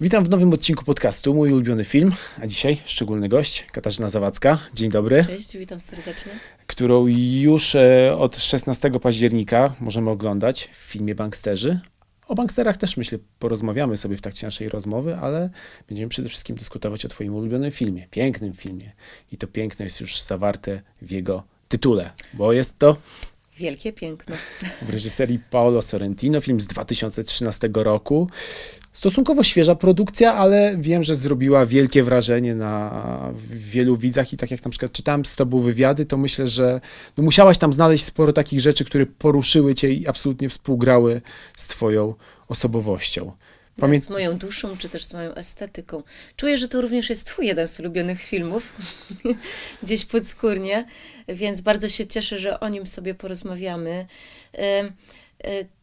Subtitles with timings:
[0.00, 2.12] Witam w nowym odcinku podcastu, mój ulubiony film,
[2.42, 4.58] a dzisiaj szczególny gość, Katarzyna Zawadzka.
[4.74, 5.24] Dzień dobry.
[5.24, 6.32] Cześć, witam serdecznie.
[6.66, 7.06] Którą
[7.40, 11.80] już e, od 16 października możemy oglądać w filmie Banksterzy.
[12.26, 15.50] O banksterach też myślę porozmawiamy sobie w trakcie naszej rozmowy, ale
[15.88, 18.92] będziemy przede wszystkim dyskutować o twoim ulubionym filmie, pięknym filmie.
[19.32, 22.96] I to piękno jest już zawarte w jego tytule, bo jest to
[23.56, 24.36] Wielkie piękno.
[24.82, 28.28] w reżyserii Paolo Sorrentino, film z 2013 roku.
[28.98, 34.64] Stosunkowo świeża produkcja, ale wiem, że zrobiła wielkie wrażenie na wielu widzach i tak jak
[34.64, 36.80] na przykład czytałem z tobą wywiady, to myślę, że
[37.16, 41.20] no musiałaś tam znaleźć sporo takich rzeczy, które poruszyły cię i absolutnie współgrały
[41.56, 42.14] z twoją
[42.48, 43.32] osobowością.
[43.76, 44.00] Pamię...
[44.00, 46.02] Z moją duszą, czy też z moją estetyką.
[46.36, 48.76] Czuję, że to również jest twój jeden z ulubionych filmów,
[49.82, 50.86] gdzieś podskórnie,
[51.28, 54.06] więc bardzo się cieszę, że o nim sobie porozmawiamy.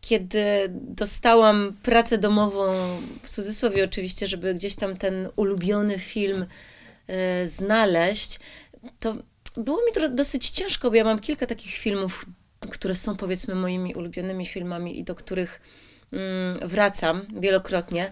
[0.01, 2.73] Kiedy dostałam pracę domową,
[3.23, 6.45] w cudzysłowie oczywiście, żeby gdzieś tam ten ulubiony film
[7.07, 8.39] e, znaleźć,
[8.99, 9.15] to
[9.57, 12.25] było mi dosyć ciężko, bo ja mam kilka takich filmów,
[12.69, 15.61] które są powiedzmy moimi ulubionymi filmami i do których
[16.15, 18.11] Mm, wracam wielokrotnie.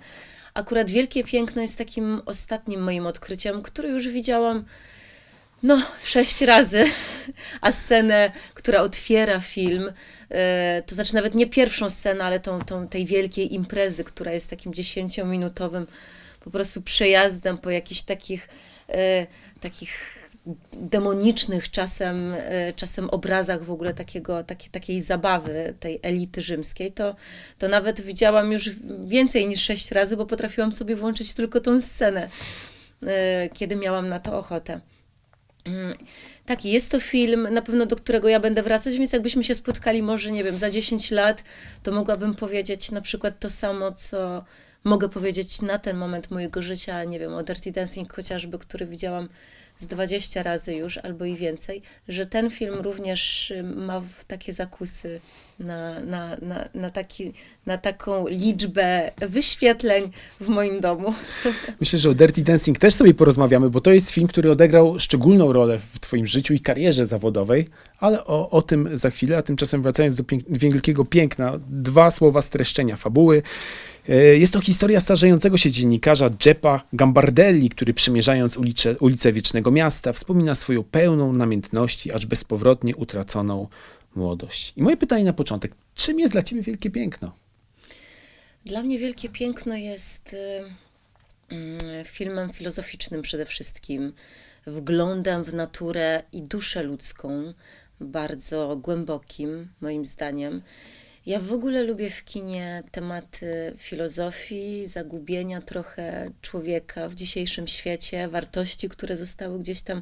[0.53, 4.65] Akurat Wielkie Piękno jest takim ostatnim moim odkryciem, który już widziałam
[5.63, 6.85] no, sześć razy,
[7.61, 9.91] a scenę, która otwiera film,
[10.29, 14.49] e, to znaczy nawet nie pierwszą scenę, ale tą, tą tej wielkiej imprezy, która jest
[14.49, 15.87] takim dziesięciominutowym
[16.39, 18.49] po prostu przejazdem po jakichś takich,
[18.89, 19.27] e,
[19.61, 20.19] takich
[20.73, 27.15] demonicznych czasem, e, czasem obrazach w ogóle takiego, takie, takiej zabawy tej elity rzymskiej, to,
[27.59, 28.69] to nawet widziałam już
[29.05, 32.29] więcej niż sześć razy, bo potrafiłam sobie włączyć tylko tą scenę,
[33.53, 34.79] kiedy miałam na to ochotę.
[35.65, 35.97] Mm,
[36.45, 40.03] tak, jest to film, na pewno do którego ja będę wracać, więc jakbyśmy się spotkali
[40.03, 41.43] może, nie wiem, za 10 lat,
[41.83, 44.43] to mogłabym powiedzieć na przykład to samo, co
[44.83, 49.29] mogę powiedzieć na ten moment mojego życia, nie wiem, o Dirty Dancing chociażby, który widziałam
[49.77, 55.19] z 20 razy już albo i więcej, że ten film również y, ma takie zakusy
[55.59, 57.33] na, na, na, na, taki,
[57.65, 60.11] na taką liczbę wyświetleń
[60.41, 61.13] w moim domu.
[61.79, 65.53] Myślę, że o Dirty Dancing też sobie porozmawiamy, bo to jest film, który odegrał szczególną
[65.53, 67.69] rolę w Twoim życiu i karierze zawodowej,
[67.99, 72.41] ale o, o tym za chwilę, a tymczasem wracając do pięk wielkiego piękna, dwa słowa
[72.41, 73.43] streszczenia fabuły.
[74.09, 80.13] E, jest to historia starzejącego się dziennikarza Jeppa Gambardelli, który przemierzając ulicę, ulicę Wiecznego Miasta
[80.13, 83.67] wspomina swoją pełną namiętności, aż bezpowrotnie utraconą
[84.15, 84.73] młodość.
[84.75, 87.31] I moje pytanie na początek, czym jest dla ciebie wielkie piękno?
[88.65, 90.37] Dla mnie wielkie piękno jest y,
[91.55, 94.13] y, filmem filozoficznym przede wszystkim,
[94.67, 97.53] wglądem w naturę i duszę ludzką,
[97.99, 100.61] bardzo głębokim, moim zdaniem.
[101.25, 108.89] Ja w ogóle lubię w kinie tematy filozofii, zagubienia trochę człowieka w dzisiejszym świecie, wartości,
[108.89, 110.01] które zostały gdzieś tam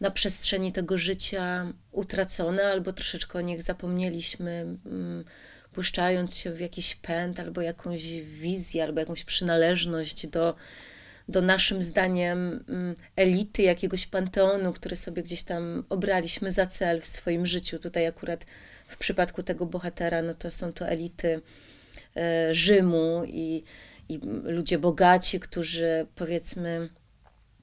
[0.00, 4.50] na przestrzeni tego życia utracone, albo troszeczkę o nich zapomnieliśmy,
[4.86, 5.24] mm,
[5.72, 10.54] puszczając się w jakiś pęd, albo jakąś wizję, albo jakąś przynależność do,
[11.28, 17.06] do naszym zdaniem mm, elity, jakiegoś panteonu, który sobie gdzieś tam obraliśmy za cel w
[17.06, 17.78] swoim życiu.
[17.78, 18.46] Tutaj akurat
[18.86, 21.40] w przypadku tego bohatera, no to są to elity
[22.16, 23.64] e, Rzymu i,
[24.08, 26.88] i ludzie bogaci, którzy powiedzmy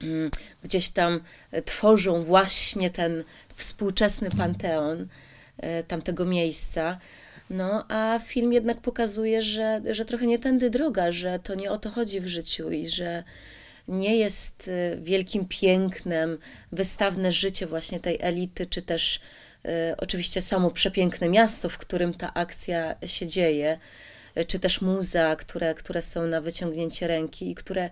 [0.02, 0.30] mm,
[0.62, 1.20] gdzieś tam
[1.64, 3.24] tworzą właśnie ten
[3.54, 5.08] współczesny panteon
[5.58, 6.98] e, tamtego miejsca.
[7.50, 11.78] No, a film jednak pokazuje, że, że trochę nie tędy droga, że to nie o
[11.78, 13.24] to chodzi w życiu i że
[13.88, 16.38] nie jest e, wielkim pięknem
[16.72, 19.20] wystawne życie właśnie tej elity, czy też
[19.98, 23.78] oczywiście samo przepiękne miasto, w którym ta akcja się dzieje,
[24.38, 27.90] y, czy też muzea, które, które są na wyciągnięcie ręki i które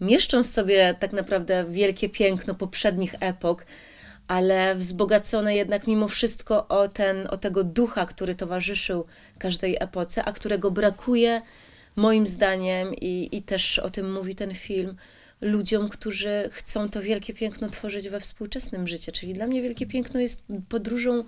[0.00, 3.64] mieszczą w sobie tak naprawdę wielkie piękno poprzednich epok,
[4.28, 9.06] ale wzbogacone jednak mimo wszystko o, ten, o tego ducha, który towarzyszył
[9.38, 11.42] każdej epoce, a którego brakuje
[11.96, 14.96] moim zdaniem i, i też o tym mówi ten film,
[15.40, 19.12] ludziom, którzy chcą to wielkie piękno tworzyć we współczesnym życiu.
[19.12, 21.24] Czyli dla mnie wielkie piękno jest podróżą,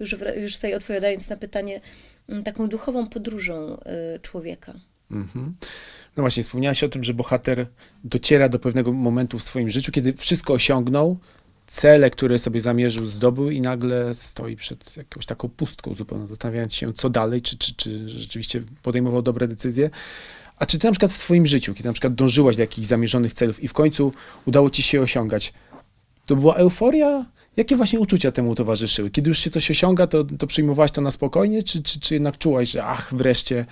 [0.00, 1.80] już, w, już tutaj odpowiadając na pytanie,
[2.28, 3.76] mm, taką duchową podróżą
[4.16, 4.74] y, człowieka.
[5.10, 5.54] Mhm.
[6.16, 7.66] No właśnie, wspomniałaś o tym, że bohater
[8.04, 11.18] dociera do pewnego momentu w swoim życiu, kiedy wszystko osiągnął,
[11.66, 16.92] cele, które sobie zamierzył, zdobył i nagle stoi przed jakąś taką pustką zupełnie, zastanawiając się,
[16.92, 19.90] co dalej, czy, czy, czy rzeczywiście podejmował dobre decyzje.
[20.62, 23.34] A czy ty na przykład w swoim życiu, kiedy na przykład dążyłaś do jakichś zamierzonych
[23.34, 24.12] celów i w końcu
[24.46, 25.52] udało ci się osiągać,
[26.26, 27.26] to była euforia?
[27.56, 29.10] Jakie właśnie uczucia temu towarzyszyły?
[29.10, 32.38] Kiedy już się coś osiąga, to, to przyjmowałaś to na spokojnie, czy, czy, czy jednak
[32.38, 33.66] czułaś, że ach, wreszcie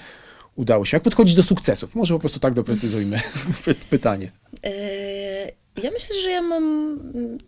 [0.56, 0.96] udało się?
[0.96, 1.94] Jak podchodzić do sukcesów?
[1.94, 3.20] Może po prostu tak doprecyzujmy
[3.90, 4.32] pytanie.
[4.64, 4.72] E,
[5.82, 6.98] ja myślę, że ja mam,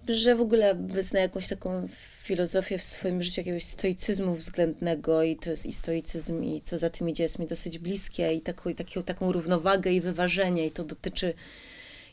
[0.08, 1.88] że w ogóle wyznaję jakąś taką
[2.22, 6.90] filozofię w swoim życiu jakiegoś stoicyzmu względnego i to jest i stoicyzm i co za
[6.90, 10.70] tym idzie jest mi dosyć bliskie i taką, i taką, taką równowagę i wyważenie i
[10.70, 11.34] to dotyczy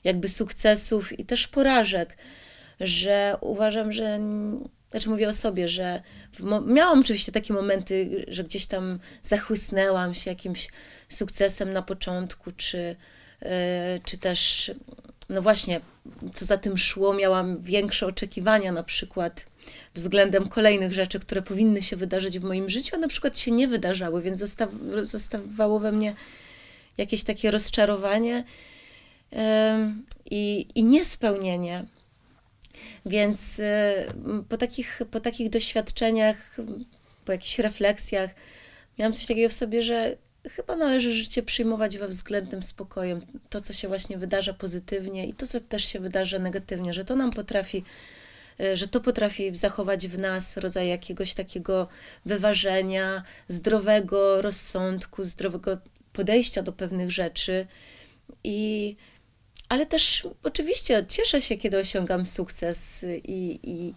[0.04, 2.18] jakby sukcesów i też porażek,
[2.80, 4.20] że uważam, że
[4.92, 6.02] znaczy mówię o sobie, że
[6.66, 10.68] miałam oczywiście takie momenty, że gdzieś tam zachłysnęłam się jakimś
[11.10, 12.96] sukcesem na początku, czy,
[13.42, 13.50] yy,
[14.04, 14.72] czy też,
[15.30, 15.82] no właśnie,
[16.34, 19.46] co za tym szło, miałam większe oczekiwania na przykład
[19.94, 23.68] względem kolejnych rzeczy, które powinny się wydarzyć w moim życiu, a na przykład się nie
[23.68, 24.70] wydarzały, więc zostaw,
[25.02, 26.16] zostawało we mnie
[26.98, 28.44] jakieś takie rozczarowanie
[30.32, 31.86] i, i niespełnienie.
[33.06, 33.62] Więc
[34.50, 36.58] po takich, po takich doświadczeniach,
[37.26, 38.30] po jakichś refleksjach,
[39.00, 40.18] miałam coś takiego w sobie, że
[40.48, 43.22] chyba należy życie przyjmować we względnym spokojem.
[43.50, 47.16] To, co się właśnie wydarza pozytywnie i to, co też się wydarza negatywnie, że to
[47.16, 47.84] nam potrafi,
[48.62, 51.88] y, że to potrafi zachować w nas rodzaj jakiegoś takiego
[52.26, 55.78] wyważenia, zdrowego rozsądku, zdrowego
[56.14, 57.68] podejścia do pewnych rzeczy.
[58.44, 58.96] I
[59.70, 63.94] ale też oczywiście cieszę się, kiedy osiągam sukces i, i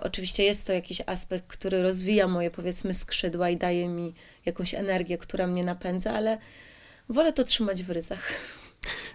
[0.00, 4.14] oczywiście jest to jakiś aspekt, który rozwija moje powiedzmy skrzydła i daje mi
[4.46, 6.38] jakąś energię, która mnie napędza, ale
[7.08, 8.32] wolę to trzymać w ryzach.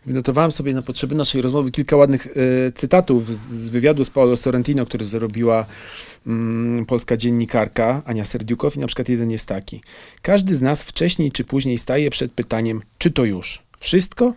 [0.06, 4.38] Wynotowałem sobie na potrzeby naszej rozmowy kilka ładnych y, cytatów z, z, wywiadu z Paolo
[4.38, 5.65] Sorrentino, który zrobiła
[6.27, 9.81] mm, polska dziennikarka Ania Serdiukow i na przykład jeden jest taki.
[10.21, 14.33] Każdy z nas wcześniej czy później staje przed pytaniem, czy to już wszystko,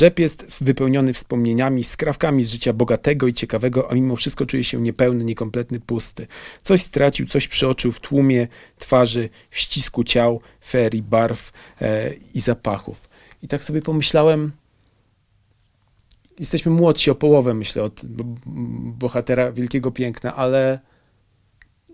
[0.00, 4.80] Jeb jest wypełniony wspomnieniami, skrawkami z życia bogatego i ciekawego, a mimo wszystko czuje się
[4.80, 6.26] niepełny, niekompletny, pusty.
[6.62, 8.48] Coś stracił, coś przeoczył w tłumie
[8.78, 13.08] twarzy, w ścisku ciał, ferii, barw e, i zapachów.
[13.42, 14.52] I tak sobie pomyślałem,
[16.38, 18.00] jesteśmy młodsi o połowę, myślę, od
[18.98, 20.80] bohatera Wielkiego Piękna, ale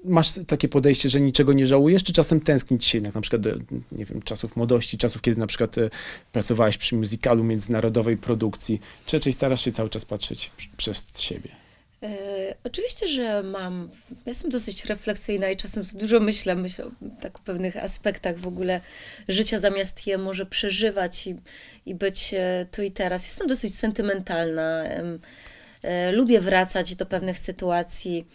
[0.04, 3.50] masz takie podejście, że niczego nie żałujesz, czy czasem tęsknić się jednak na przykład do,
[3.92, 5.90] nie wiem, czasów młodości, czasów, kiedy na przykład e,
[6.32, 11.48] pracowałeś przy muzykalu międzynarodowej produkcji, czy raczej starasz się cały czas patrzeć przez siebie?
[12.02, 13.88] E, oczywiście, że mam.
[14.26, 18.80] Jestem dosyć refleksyjna i czasem dużo myślę, myślę tak o pewnych aspektach w ogóle
[19.28, 21.36] życia, zamiast je może przeżywać i,
[21.86, 23.26] i być e, tu i teraz.
[23.26, 24.84] Jestem dosyć sentymentalna.
[25.82, 28.26] E, lubię wracać do pewnych sytuacji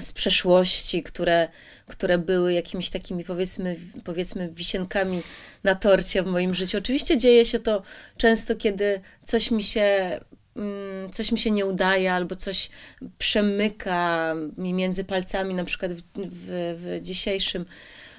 [0.00, 1.48] z przeszłości, które,
[1.86, 5.22] które były jakimiś takimi powiedzmy, powiedzmy wisienkami
[5.64, 6.78] na torcie w moim życiu.
[6.78, 7.82] Oczywiście dzieje się to
[8.16, 10.20] często, kiedy coś mi się
[10.56, 12.70] mm, coś mi się nie udaje, albo coś
[13.18, 17.66] przemyka mi między palcami, na przykład w, w, w dzisiejszym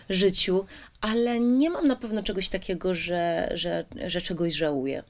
[0.09, 0.65] życiu,
[1.01, 5.03] ale nie mam na pewno czegoś takiego, że, że, że czegoś żałuję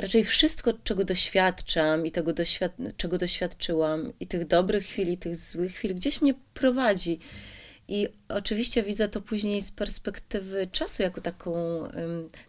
[0.00, 5.36] raczej wszystko, czego doświadczam i tego, doświad czego doświadczyłam, i tych dobrych chwil, i tych
[5.36, 7.18] złych chwil, gdzieś mnie prowadzi.
[7.88, 11.82] I oczywiście widzę to później z perspektywy czasu, jako taką,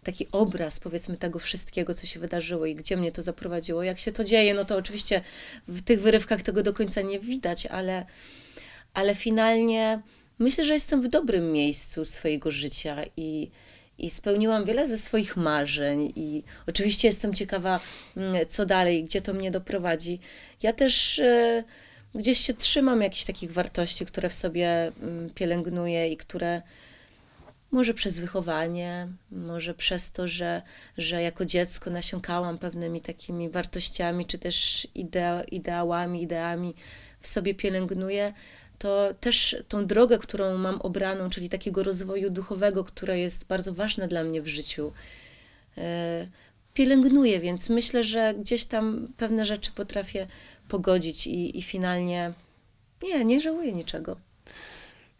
[0.04, 3.82] taki obraz, powiedzmy, tego wszystkiego, co się wydarzyło i gdzie mnie to zaprowadziło.
[3.82, 5.20] Jak się to dzieje, no to oczywiście
[5.68, 8.06] w tych wyrywkach tego do końca nie widać, ale,
[8.94, 10.02] ale finalnie
[10.38, 13.50] myślę, że jestem w dobrym miejscu swojego życia i,
[14.02, 17.80] i spełniłam wiele ze swoich marzeń i oczywiście jestem ciekawa,
[18.16, 20.20] mm, co dalej, gdzie to mnie doprowadzi.
[20.62, 21.64] Ja też e,
[22.14, 26.62] gdzieś się trzymam jakichś takich wartości, które w sobie mm, pielęgnuję i które
[27.70, 30.62] może przez wychowanie, może przez to, że,
[30.98, 36.74] że jako dziecko nasiąkałam pewnymi takimi wartościami, czy też idea, ideałami, ideami
[37.20, 38.32] w sobie pielęgnuję,
[38.82, 44.08] to też tą drogę, którą mam obraną, czyli takiego rozwoju duchowego, które jest bardzo ważne
[44.08, 44.92] dla mnie w życiu,
[45.78, 46.26] e,
[46.74, 50.26] pielęgnuję, więc myślę, że gdzieś tam pewne rzeczy potrafię
[50.68, 52.32] pogodzić i, i finalnie
[53.02, 54.16] nie, nie żałuję niczego.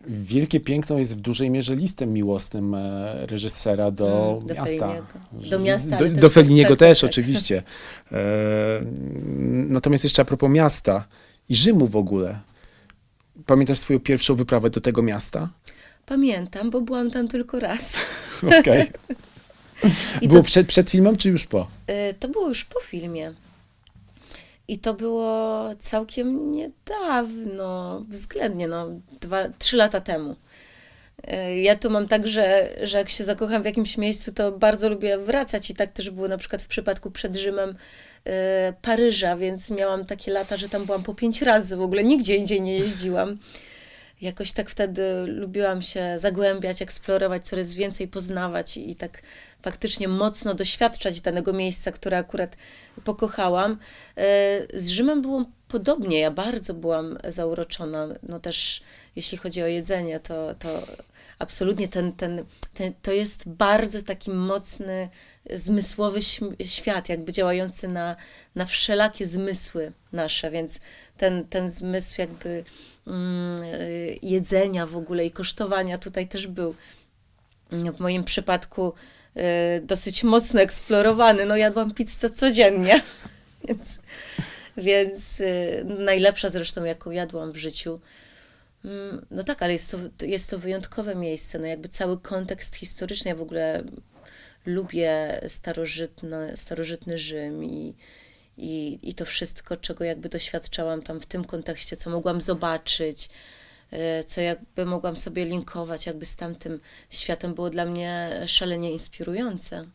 [0.06, 4.86] Wielkie Piękno jest w dużej mierze listem miłosnym e, reżysera do, mm, do miasta.
[4.86, 5.50] Feliniego.
[5.50, 5.96] Do miasta.
[5.96, 7.10] Do, do Feliniego tak, też, tak, tak.
[7.10, 7.62] oczywiście.
[8.12, 8.18] E,
[9.68, 11.04] natomiast jeszcze a propos miasta
[11.48, 12.51] i Rzymu w ogóle.
[13.46, 15.48] Pamiętasz swoją pierwszą wyprawę do tego miasta?
[16.06, 17.96] Pamiętam, bo byłam tam tylko raz.
[18.60, 18.60] Okej.
[18.62, 19.16] Okay.
[20.28, 21.68] Było to, przed, przed filmem, czy już po?
[22.10, 23.34] Y, to było już po filmie.
[24.68, 28.88] I to było całkiem niedawno, względnie, no,
[29.20, 30.36] dwa, trzy lata temu.
[31.28, 34.88] Y, ja tu mam tak, że, że jak się zakocham w jakimś miejscu, to bardzo
[34.88, 37.74] lubię wracać i tak też było na przykład w przypadku przed Rzymem
[38.82, 42.60] Paryża, więc miałam takie lata, że tam byłam po pięć razy w ogóle, nigdzie indziej
[42.60, 43.38] nie jeździłam.
[44.20, 49.22] jakoś tak wtedy lubiłam się zagłębiać, eksplorować, coraz więcej poznawać i, tak
[49.62, 52.56] faktycznie mocno doświadczać danego miejsca, które akurat
[53.04, 53.78] pokochałam.
[54.16, 56.20] E, z Rzymem było podobnie.
[56.20, 58.08] Ja bardzo byłam zauroczona.
[58.22, 58.82] No też
[59.16, 60.82] jeśli chodzi o jedzenie, to, to
[61.38, 65.08] absolutnie ten, ten, ten, to jest bardzo taki mocny,
[65.50, 66.20] zmysłowy
[66.64, 68.16] świat, jakby działający na,
[68.54, 70.80] na wszelakie zmysły nasze, więc
[71.16, 72.64] ten, ten zmysł jakby
[73.06, 73.62] mm,
[74.22, 76.74] jedzenia w ogóle i kosztowania tutaj też był
[77.72, 78.92] w moim przypadku
[79.36, 81.46] y, dosyć mocno eksplorowany.
[81.46, 83.00] No jadłam pizzę codziennie,
[83.68, 83.98] więc,
[84.76, 88.00] więc y, najlepsza zresztą, jaką jadłam w życiu.
[88.84, 91.58] Mm, no tak, ale jest to, jest to wyjątkowe miejsce.
[91.58, 93.28] No jakby cały kontekst historyczny.
[93.28, 93.84] Ja w ogóle
[94.66, 97.94] lubię starożytny, starożytny Rzym i,
[98.56, 103.30] i, i to wszystko, czego jakby doświadczałam tam w tym kontekście, co mogłam zobaczyć,
[103.90, 109.86] e, co jakby mogłam sobie linkować jakby z tamtym światem, było dla mnie szalenie inspirujące.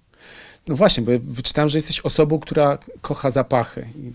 [0.68, 3.88] No właśnie, bo wyczytałem, że jesteś osobą, która kocha zapachy.
[3.96, 4.12] I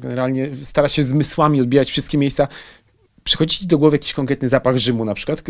[0.00, 2.48] generalnie stara się zmysłami odbijać wszystkie miejsca.
[3.24, 5.42] Przychodzi ci do głowy jakiś konkretny zapach Rzymu na przykład,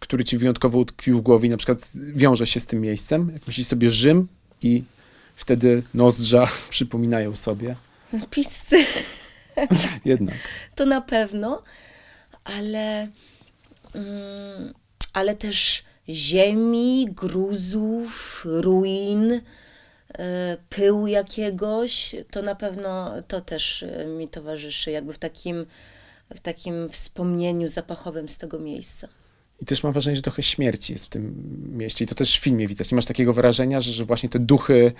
[0.00, 3.30] który ci wyjątkowo utkwił w głowie i na przykład wiąże się z tym miejscem?
[3.32, 4.28] Jak myślisz sobie Rzym
[4.62, 4.84] i
[5.36, 7.76] wtedy nozdrza przypominają sobie?
[8.30, 8.84] Pizzy.
[10.04, 10.34] Jednak.
[10.74, 11.62] To na pewno,
[12.44, 13.08] ale,
[13.94, 14.74] mm,
[15.12, 19.40] ale też ziemi, gruzów, ruin,
[20.18, 25.66] e, pyłu jakiegoś, to na pewno to też e, mi towarzyszy, jakby w takim
[26.34, 29.08] w takim wspomnieniu zapachowym z tego miejsca.
[29.60, 31.34] I też mam wrażenie, że trochę śmierci jest w tym
[31.78, 32.04] mieście.
[32.04, 32.90] I to też w filmie widać.
[32.90, 34.92] Nie masz takiego wrażenia, że, że właśnie te duchy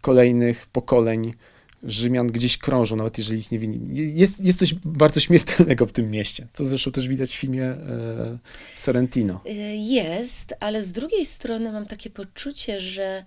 [0.00, 1.34] kolejnych pokoleń
[1.82, 4.18] Rzymian gdzieś krążą, nawet jeżeli ich nie winni.
[4.18, 8.38] Jest, jest coś bardzo śmiertelnego w tym mieście, co zresztą też widać w filmie e,
[8.76, 9.40] Sorrentino.
[9.46, 13.24] E, jest, ale z drugiej strony mam takie poczucie, że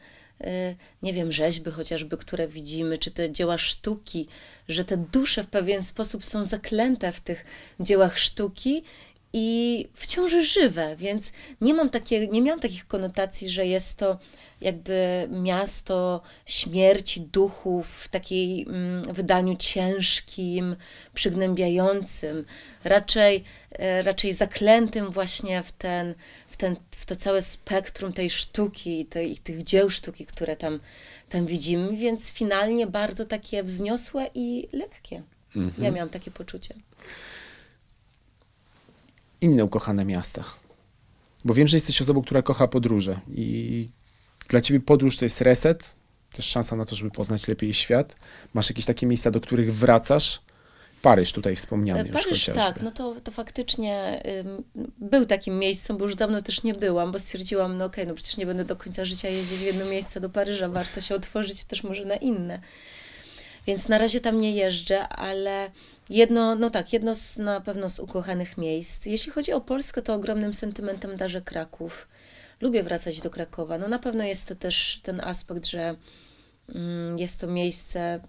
[1.04, 4.27] nie wiem, rzeźby chociażby, które widzimy, czy te dzieła sztuki,
[4.68, 7.46] że te dusze w pewien sposób są zaklęte w tych
[7.80, 8.84] dziełach sztuki
[9.34, 14.20] i wciąż żywe, więc nie mam takie, nie miałam takich konotacji, że jest to
[14.62, 20.75] jakby miasto śmierci duchów w takiej mm, wydaniu ciężkim,
[21.13, 22.46] przygnębiającym,
[22.84, 26.15] raczej, e, raczej zaklętym właśnie w ten,
[26.55, 30.79] w, ten, w to całe spektrum tej sztuki tej, tych dzieł sztuki, które tam,
[31.29, 35.24] tam widzimy, więc finalnie bardzo takie wzniosłe i lekkie.
[35.55, 35.83] Mhm.
[35.83, 36.75] Ja miałam takie poczucie
[39.41, 40.43] inne ukochane miasta?
[41.45, 43.89] Bo wiem, że jesteś osobą, która kocha podróże i
[44.47, 45.95] dla ciebie podróż to jest reset,
[46.31, 48.15] też szansa na to, żeby poznać lepiej świat.
[48.53, 50.41] Masz jakieś takie miejsca, do których wracasz?
[51.05, 54.24] Paryż tutaj wspomniany Paryż, już tak, no to, to faktycznie
[54.97, 58.15] był takim miejscem, bo już dawno też nie byłam, bo stwierdziłam, no okej, okay, no
[58.15, 61.65] przecież nie będę do końca życia jeździć w jedno miejsce do Paryża, warto się otworzyć
[61.65, 62.59] też może na inne.
[63.67, 65.71] Więc na razie tam nie jeżdżę, ale
[66.09, 69.05] jedno, no tak, jedno z, na pewno z ukochanych miejsc.
[69.05, 72.07] Jeśli chodzi o Polskę, to ogromnym sentymentem darzę Kraków.
[72.62, 73.77] Lubię wracać do Krakowa.
[73.77, 75.95] No na pewno jest to też ten aspekt, że
[76.75, 78.19] mm, jest to miejsce,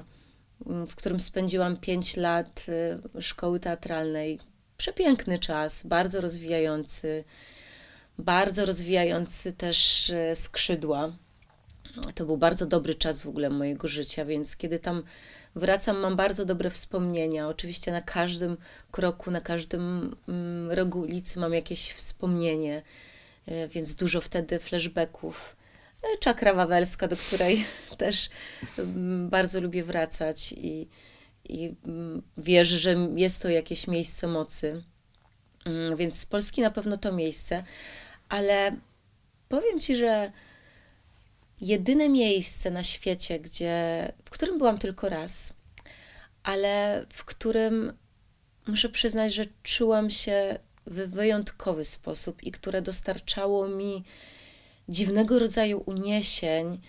[0.60, 2.66] w którym spędziłam pięć lat
[3.16, 4.40] y, szkoły teatralnej.
[4.76, 7.24] Przepiękny czas, bardzo rozwijający,
[8.18, 11.12] bardzo rozwijający też y, skrzydła
[12.14, 15.02] to był bardzo dobry czas w ogóle mojego życia, więc kiedy tam
[15.54, 17.48] wracam, mam bardzo dobre wspomnienia.
[17.48, 18.56] Oczywiście na każdym
[18.90, 22.82] kroku, na każdym mm, rogu ulicy mam jakieś wspomnienie,
[23.46, 25.55] e, więc dużo wtedy flashbacków.
[26.14, 27.64] E, czakra wawelska, do której
[27.98, 28.30] też
[28.78, 30.88] mm, bardzo lubię wracać i,
[31.44, 34.82] i mm, wierzę, że jest to jakieś miejsce mocy.
[35.96, 37.64] Więc z Polski na pewno to miejsce,
[38.28, 38.76] ale
[39.48, 40.32] powiem Ci, że
[41.60, 45.52] jedyne miejsce na świecie, gdzie, w którym byłam tylko raz,
[46.42, 47.92] ale w którym
[48.66, 54.04] muszę przyznać, że czułam się w wyjątkowy sposób i które dostarczało mi
[54.88, 56.80] dziwnego rodzaju uniesień,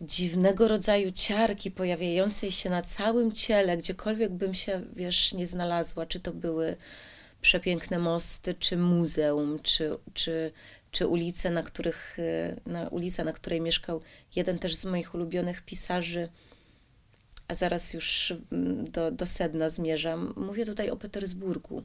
[0.00, 6.20] dziwnego rodzaju ciarki pojawiającej się na całym ciele, gdziekolwiek bym się, wiesz, nie znalazła, czy
[6.20, 6.76] to były
[7.40, 10.52] przepiękne mosty, czy muzeum, czy, czy,
[10.90, 14.02] czy ulice, na których, y, na ulica, na której mieszkał
[14.36, 16.28] jeden też z moich ulubionych pisarzy,
[17.48, 20.34] a zaraz już mm, do, do sedna zmierzam.
[20.36, 21.82] Mówię tutaj o Petersburgu.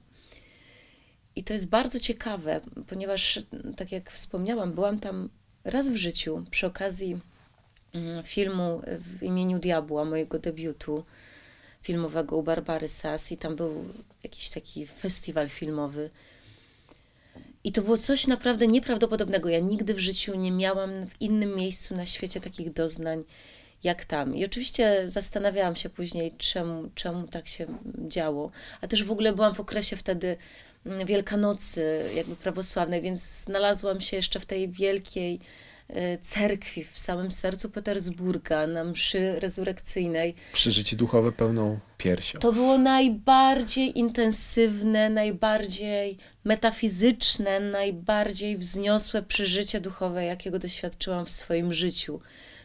[1.35, 3.39] I to jest bardzo ciekawe, ponieważ,
[3.77, 5.29] tak jak wspomniałam, byłam tam
[5.63, 7.19] raz w życiu przy okazji
[7.93, 11.05] mm, filmu w imieniu Diabła, mojego debiutu
[11.81, 13.85] filmowego u Barbary Sass i tam był
[14.23, 16.09] jakiś taki festiwal filmowy
[17.63, 19.49] I to było coś naprawdę nieprawdopodobnego.
[19.49, 23.23] Ja nigdy w życiu nie miałam w innym miejscu na świecie takich doznań
[23.83, 24.35] jak tam.
[24.35, 27.67] I oczywiście zastanawiałam się później, czemu, czemu tak się
[28.07, 28.51] działo.
[28.81, 30.37] A też w ogóle byłam w okresie wtedy
[31.05, 35.39] Wielkanocy, jakby prawosławnej, więc znalazłam się jeszcze w tej wielkiej
[35.87, 40.35] e, cerkwi w samym sercu Petersburga na mszy rezurekcyjnej.
[40.53, 42.39] Przeżycie duchowe pełną piersią.
[42.39, 52.19] To było najbardziej intensywne, najbardziej metafizyczne, najbardziej wzniosłe przeżycie duchowe, jakiego doświadczyłam w swoim życiu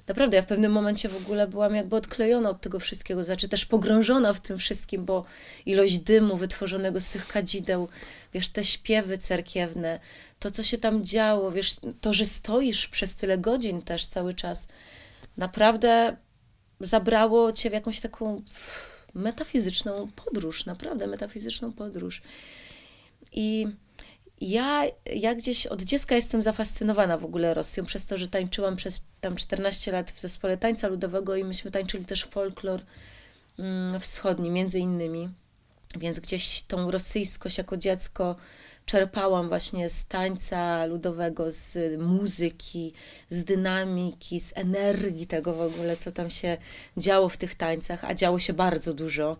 [0.08, 3.66] naprawdę ja w pewnym momencie w ogóle byłam jakby odklejona od tego wszystkiego, znaczy też
[3.66, 5.24] pogrążona w tym wszystkim, bo
[5.66, 7.88] ilość dymu wytworzonego z tych kadzideł,
[8.32, 10.00] wiesz, te śpiewy cerkiewne,
[10.38, 14.68] to co się tam działo, wiesz, to, że stoisz przez tyle godzin też cały czas,
[15.36, 16.16] naprawdę
[16.80, 18.42] zabrało cię w jakąś taką
[19.14, 22.22] metafizyczną podróż, naprawdę metafizyczną podróż.
[23.32, 23.66] I
[24.40, 29.06] ja, ja gdzieś od dziecka jestem zafascynowana w ogóle Rosją, przez to, że tańczyłam przez
[29.20, 32.80] tam 14 lat w zespole tańca ludowego i myśmy tańczyli też folklor
[33.58, 35.28] mm, wschodni, między innymi.
[35.98, 38.36] Więc gdzieś tą rosyjskość jako dziecko
[38.86, 42.92] czerpałam właśnie z tańca ludowego, z muzyki,
[43.30, 46.58] z dynamiki, z energii tego w ogóle, co tam się
[46.96, 49.36] działo w tych tańcach, a działo się bardzo dużo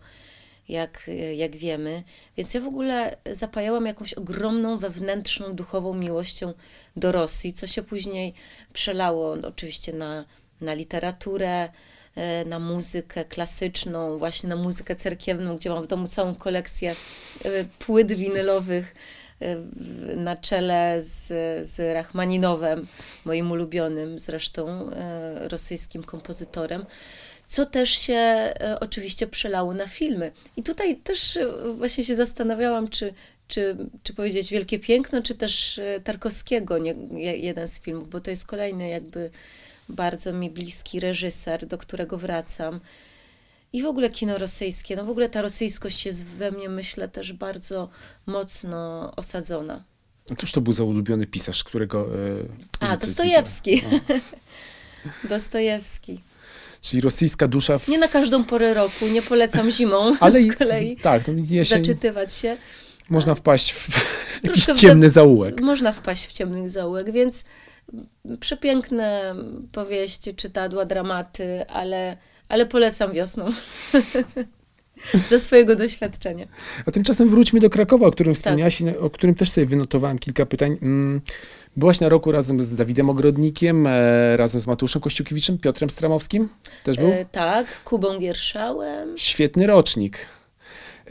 [0.69, 2.03] jak, jak wiemy.
[2.37, 6.53] Więc ja w ogóle zapajałam jakąś ogromną wewnętrzną, duchową miłością
[6.95, 8.33] do Rosji, co się później
[8.73, 10.25] przelało oczywiście na,
[10.61, 11.69] na literaturę,
[12.15, 16.95] e, na muzykę klasyczną, właśnie na muzykę cerkiewną, gdzie mam w domu całą kolekcję
[17.45, 18.95] e, płyt winylowych
[19.39, 19.55] e,
[20.15, 21.27] na czele z,
[21.67, 22.87] z Rachmaninowem,
[23.25, 24.89] moim ulubionym zresztą
[25.49, 26.85] rosyjskim kompozytorem
[27.47, 30.31] co też się e, oczywiście przelało na filmy.
[30.57, 33.13] I tutaj też e, właśnie się zastanawiałam, czy,
[33.47, 36.93] czy, czy powiedzieć Wielkie Piękno, czy też e, Tarkowskiego, nie,
[37.37, 39.29] jeden z filmów, bo to jest kolejny jakby
[39.89, 42.79] bardzo mi bliski reżyser, do którego wracam.
[43.73, 47.33] I w ogóle kino rosyjskie, no w ogóle ta rosyjskość jest we mnie, myślę, też
[47.33, 47.89] bardzo
[48.25, 49.83] mocno osadzona.
[50.31, 52.07] A cóż to był za ulubiony pisarz, którego...
[52.79, 53.81] A, Dostojewski.
[55.29, 56.21] Dostojewski.
[56.81, 57.77] Czyli rosyjska dusza.
[57.77, 57.87] W...
[57.87, 61.85] Nie na każdą porę roku, nie polecam zimą Ale z kolei tak, to jesień...
[61.85, 62.57] zaczytywać się.
[63.09, 63.89] Można wpaść w
[64.43, 65.61] jakiś ciemny zaułek.
[65.61, 67.43] Można wpaść w ciemny zaułek, więc
[68.39, 69.35] przepiękne
[69.71, 72.17] powieści, czytadła, dramaty, ale,
[72.49, 73.49] ale polecam wiosną.
[75.13, 76.47] Ze swojego doświadczenia.
[76.85, 78.37] A tymczasem wróćmy do Krakowa, o którym tak.
[78.37, 80.77] wspomniałaś, o którym też sobie wynotowałem kilka pytań.
[81.77, 86.49] Byłaś na roku razem z Dawidem Ogrodnikiem, e, razem z Matuszem Kościukiewiczem, Piotrem Stramowskim
[86.83, 87.07] też był?
[87.07, 89.17] E, tak, Kubą Gierszałem.
[89.17, 90.17] Świetny rocznik.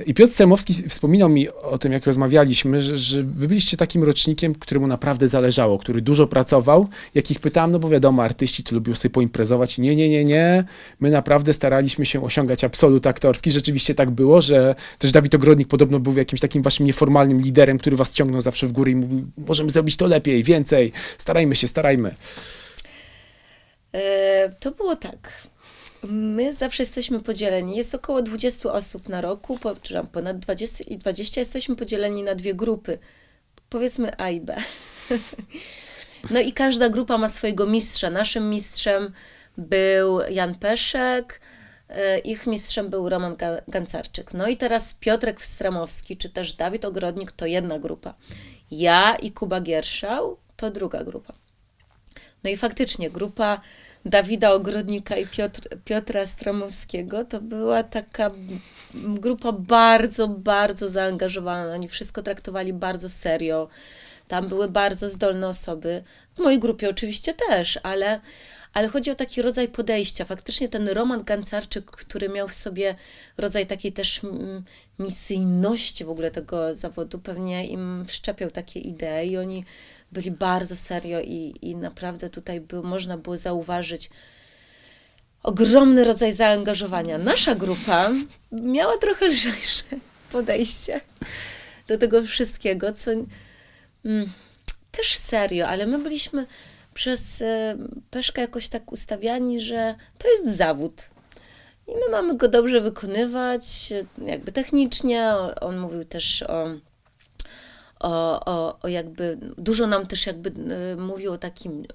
[0.06, 4.54] I Piotr Semowski wspominał mi o tym, jak rozmawialiśmy, że, że wy byliście takim rocznikiem,
[4.54, 6.88] któremu naprawdę zależało, który dużo pracował.
[7.14, 9.78] Jak ich pytałem, no bo wiadomo, artyści to lubią sobie poimprezować.
[9.78, 10.64] Nie, nie, nie, nie.
[11.00, 13.52] My naprawdę staraliśmy się osiągać absolut aktorski.
[13.52, 17.96] Rzeczywiście tak było, że też Dawid Ogrodnik podobno był jakimś takim waszym nieformalnym liderem, który
[17.96, 22.14] was ciągnął zawsze w górę i mówił, możemy zrobić to lepiej, więcej, starajmy się, starajmy.
[23.92, 25.46] E, to było tak.
[26.08, 27.76] My zawsze jesteśmy podzieleni.
[27.76, 32.22] Jest około 20 osób na roku, po, czy tam ponad 20 i 20 jesteśmy podzieleni
[32.22, 32.98] na dwie grupy.
[33.68, 34.56] Powiedzmy A i B.
[36.30, 38.10] No i każda grupa ma swojego mistrza.
[38.10, 39.12] Naszym mistrzem
[39.58, 41.40] był Jan Peszek,
[41.88, 43.36] e, ich mistrzem był Roman
[43.68, 44.34] Gancarczyk.
[44.34, 48.14] No i teraz Piotrek Wstramowski, czy też Dawid Ogrodnik to jedna grupa.
[48.70, 51.32] Ja i Kuba Gierszał to druga grupa.
[52.44, 53.60] No i faktycznie grupa
[54.06, 58.30] Dawida Ogrodnika i Piotr, Piotra Stramowskiego, to była taka
[58.94, 61.72] grupa bardzo, bardzo zaangażowana.
[61.72, 63.68] Oni wszystko traktowali bardzo serio.
[64.28, 66.02] Tam były bardzo zdolne osoby.
[66.34, 68.20] W mojej grupie oczywiście też, ale,
[68.72, 70.24] ale chodzi o taki rodzaj podejścia.
[70.24, 72.94] Faktycznie ten Roman Gancarczyk, który miał w sobie
[73.38, 74.20] rodzaj takiej też
[74.98, 79.64] misyjności w ogóle tego zawodu, pewnie im wszczepiał takie idee i oni
[80.12, 84.10] byli bardzo serio i, i naprawdę tutaj można było zauważyć
[85.42, 87.18] ogromny rodzaj zaangażowania.
[87.18, 88.10] Nasza grupa
[88.52, 89.84] miała trochę lżejsze
[90.32, 91.00] podejście
[91.88, 94.30] do tego wszystkiego, co mm,
[94.90, 96.46] też serio, ale my byliśmy
[96.94, 97.76] przez e,
[98.10, 101.08] Peszkę jakoś tak ustawiani, że to jest zawód.
[101.88, 105.32] I my mamy go dobrze wykonywać, jakby technicznie.
[105.60, 106.66] On mówił też o
[108.00, 110.50] o, o, o jakby, dużo nam też jakby
[110.92, 111.86] y, mówił o takim, y,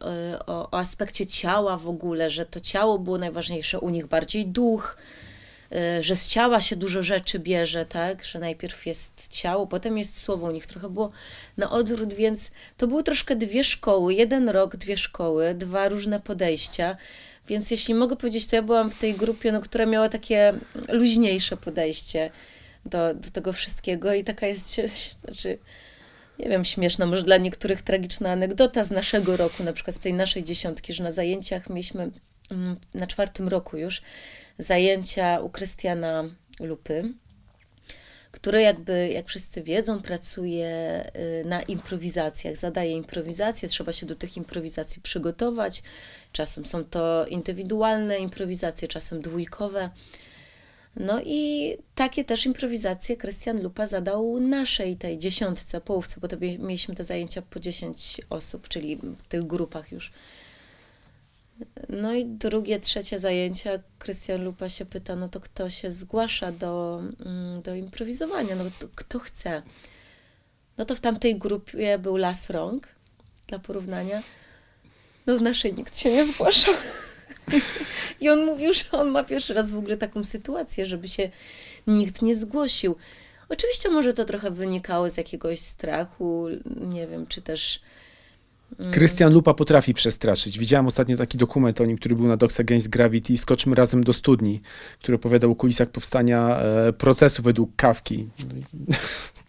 [0.45, 4.97] o, o aspekcie ciała w ogóle, że to ciało było najważniejsze, u nich bardziej duch,
[5.71, 10.21] y, że z ciała się dużo rzeczy bierze, tak, że najpierw jest ciało, potem jest
[10.21, 11.11] słowo, u nich trochę było
[11.57, 16.97] na odwrót, więc to były troszkę dwie szkoły, jeden rok, dwie szkoły, dwa różne podejścia,
[17.47, 20.53] więc jeśli mogę powiedzieć, to ja byłam w tej grupie, no, która miała takie
[20.89, 22.31] luźniejsze podejście
[22.85, 24.75] do, do tego wszystkiego i taka jest,
[25.25, 25.57] znaczy,
[26.41, 30.13] nie wiem, śmieszna, może dla niektórych tragiczna anegdota z naszego roku, na przykład z tej
[30.13, 32.11] naszej dziesiątki, że na zajęciach mieliśmy
[32.51, 34.01] mm, na czwartym roku już
[34.59, 36.23] zajęcia u Krystiana
[36.59, 37.13] Lupy,
[38.31, 41.03] który jakby, jak wszyscy wiedzą, pracuje
[41.41, 45.83] y, na improwizacjach, zadaje improwizacje, trzeba się do tych improwizacji przygotować.
[46.31, 49.89] Czasem są to indywidualne improwizacje, czasem dwójkowe.
[50.95, 56.95] No i takie też improwizacje Krystian Lupa zadał naszej tej dziesiątce, połówce, bo to mieliśmy
[56.95, 60.11] te zajęcia po 10 osób, czyli w tych grupach już.
[61.89, 67.01] No i drugie, trzecie zajęcia Krystian Lupa się pyta, no to kto się zgłasza do,
[67.25, 69.61] mm, do improwizowania, no to kto chce.
[70.77, 72.87] No to w tamtej grupie był las rąk,
[73.47, 74.21] dla porównania.
[75.27, 76.73] No w naszej nikt się nie zgłaszał.
[78.21, 81.29] I on mówił, że on ma pierwszy raz w ogóle taką sytuację, żeby się
[81.87, 82.95] nikt nie zgłosił.
[83.49, 87.79] Oczywiście może to trochę wynikało z jakiegoś strachu, nie wiem, czy też
[88.91, 90.59] Krystian Lupa potrafi przestraszyć.
[90.59, 94.13] Widziałem ostatnio taki dokument o nim, który był na Docs Against Gravity, Skoczmy razem do
[94.13, 94.61] studni,
[94.99, 98.27] który opowiadał o kulisach powstania e, procesu według Kawki.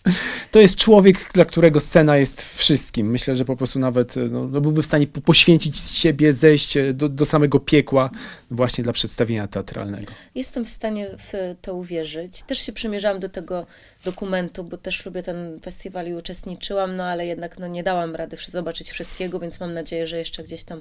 [0.50, 3.10] To jest człowiek, dla którego scena jest wszystkim.
[3.10, 6.94] Myślę, że po prostu nawet no, no byłby w stanie poświęcić z siebie, zejść e,
[6.94, 8.10] do, do samego piekła
[8.50, 10.12] właśnie dla przedstawienia teatralnego.
[10.34, 12.42] Jestem w stanie w to uwierzyć.
[12.42, 13.66] Też się przymierzałam do tego
[14.04, 18.36] dokumentu, bo też lubię ten festiwal i uczestniczyłam, no ale jednak no, nie dałam rady
[18.48, 20.80] zobaczyć wszystkiego, więc mam nadzieję, że jeszcze gdzieś tam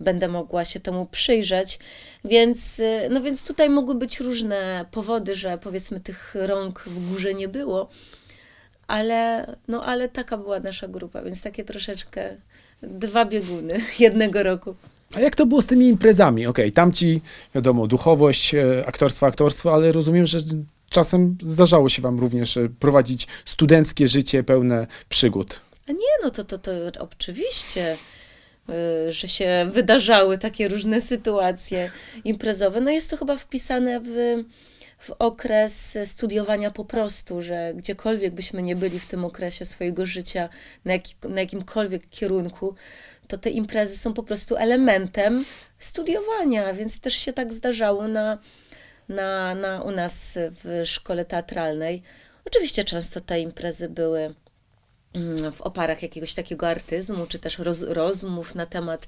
[0.00, 1.78] będę mogła się temu przyjrzeć.
[2.24, 7.34] Więc, y, no więc tutaj mogły być różne powody, że powiedzmy tych rąk w górze
[7.34, 7.88] nie było,
[8.86, 12.36] ale, no, ale taka była nasza grupa, więc takie troszeczkę
[12.82, 14.74] dwa bieguny jednego roku.
[15.14, 16.46] A jak to było z tymi imprezami?
[16.46, 17.20] Okej, okay, tamci,
[17.54, 20.38] wiadomo, duchowość, e, aktorstwo, aktorstwo, ale rozumiem, że
[20.90, 25.60] czasem zdarzało się wam również e, prowadzić studenckie życie pełne przygód.
[25.88, 27.96] A nie, no to, to, to oczywiście,
[28.68, 31.90] e, że się wydarzały takie różne sytuacje
[32.24, 32.80] imprezowe.
[32.80, 34.44] No jest to chyba wpisane w,
[34.98, 40.48] w okres studiowania po prostu, że gdziekolwiek byśmy nie byli w tym okresie swojego życia,
[40.84, 42.74] na, jak, na jakimkolwiek kierunku,
[43.28, 45.44] to te imprezy są po prostu elementem
[45.78, 48.38] studiowania, więc też się tak zdarzało na,
[49.08, 52.02] na, na, u nas w szkole teatralnej.
[52.44, 54.34] Oczywiście często te imprezy były
[55.14, 59.06] mm, w oparach jakiegoś takiego artyzmu, czy też roz, rozmów na temat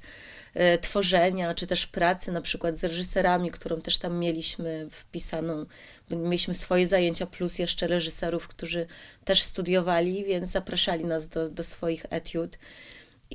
[0.81, 5.65] tworzenia, czy też pracy na przykład z reżyserami, którą też tam mieliśmy wpisaną.
[6.09, 8.87] Mieliśmy swoje zajęcia, plus jeszcze reżyserów, którzy
[9.25, 12.57] też studiowali, więc zapraszali nas do, do swoich etiud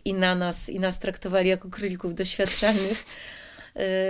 [0.04, 3.04] i na nas, i nas traktowali jako królików doświadczalnych.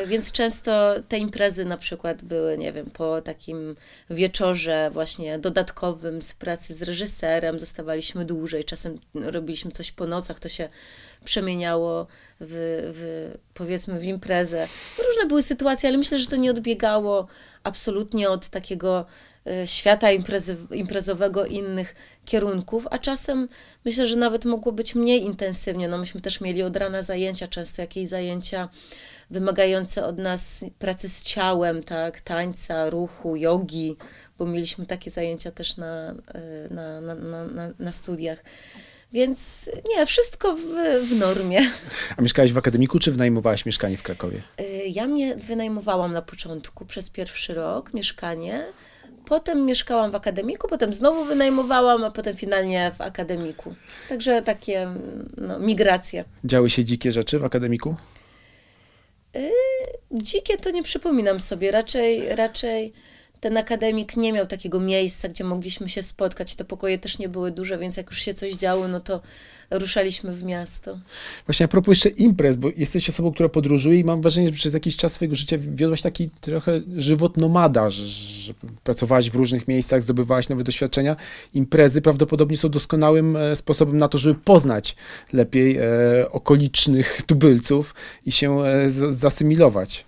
[0.03, 3.77] Y, więc często te imprezy na przykład były, nie wiem, po takim
[4.11, 10.49] wieczorze właśnie dodatkowym z pracy z reżyserem, zostawaliśmy dłużej, czasem robiliśmy coś po nocach, to
[10.49, 10.69] się
[11.25, 12.07] przemieniało
[12.41, 14.69] w, w powiedzmy w imprezę.
[15.07, 17.27] Różne były sytuacje, ale myślę, że to nie odbiegało
[17.63, 19.07] absolutnie od takiego
[19.63, 23.49] y, świata imprezy, imprezowego innych kierunków, a czasem
[23.85, 25.89] myślę, że nawet mogło być mniej intensywnie.
[25.89, 28.69] No myśmy też mieli od rana zajęcia, często jakieś zajęcia
[29.31, 33.97] wymagające od nas pracy z ciałem, tak, tańca, ruchu, jogi,
[34.39, 36.15] bo mieliśmy takie zajęcia też na,
[36.71, 38.45] na, na, na, na studiach.
[39.15, 40.61] Więc nie, wszystko w,
[41.09, 41.61] w normie.
[42.17, 44.43] A mieszkałaś w akademiku, czy wynajmowałaś mieszkanie w Krakowie?
[44.87, 48.65] Ja mnie wynajmowałam na początku przez pierwszy rok mieszkanie.
[49.27, 53.75] Potem mieszkałam w akademiku, potem znowu wynajmowałam, a potem finalnie w akademiku.
[54.09, 54.89] Także takie
[55.37, 56.25] no, migracje.
[56.45, 57.97] Działy się dzikie rzeczy w akademiku?
[59.35, 59.51] Yy,
[60.13, 61.71] dzikie to nie przypominam sobie.
[61.71, 62.93] Raczej, raczej
[63.45, 66.55] ten akademik nie miał takiego miejsca, gdzie mogliśmy się spotkać.
[66.55, 69.21] Te pokoje też nie były duże, więc jak już się coś działo, no to
[69.71, 70.99] ruszaliśmy w miasto.
[71.47, 74.75] Właśnie a propos jeszcze imprez, bo jesteś osobą, która podróżuje i mam wrażenie, że przez
[74.75, 78.55] jakiś czas swojego życia wiodłaś taki trochę żywot nomada, że, że
[78.85, 81.17] pracowałaś w różnych miejscach, zdobywałaś nowe doświadczenia.
[81.55, 84.97] Imprezy prawdopodobnie są doskonałym e, sposobem na to, żeby poznać
[85.33, 85.85] lepiej e,
[86.31, 87.95] okolicznych tubylców
[88.27, 90.05] i się e, zasymilować.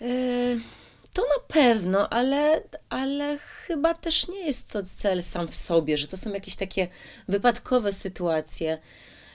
[0.00, 0.79] E,
[1.12, 6.08] to na pewno, ale, ale chyba też nie jest to cel sam w sobie, że
[6.08, 6.88] to są jakieś takie
[7.28, 8.78] wypadkowe sytuacje.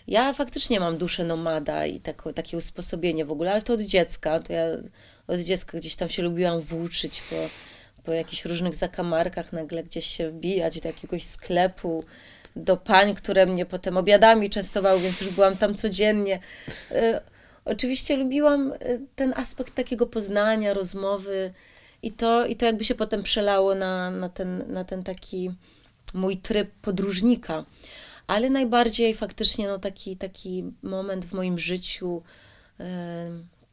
[0.08, 2.00] Ja faktycznie mam duszę nomada i
[2.36, 4.40] takie usposobienie w ogóle, ale to od dziecka.
[4.40, 4.66] To ja
[5.28, 7.36] od dziecka gdzieś tam się lubiłam włóczyć po,
[8.04, 12.04] po jakichś różnych zakamarkach, nagle gdzieś się wbijać do jakiegoś sklepu,
[12.56, 16.40] do pań, które mnie potem obiadami częstowały, więc już byłam tam codziennie.
[17.66, 18.78] Oczywiście lubiłam e,
[19.16, 21.54] ten aspekt takiego poznania, rozmowy
[22.04, 25.52] i to, i to jakby się potem przelało na, na, ten, na ten taki
[26.14, 27.66] mój tryb podróżnika.
[28.28, 32.22] Ale najbardziej faktycznie no, taki, taki moment w moim życiu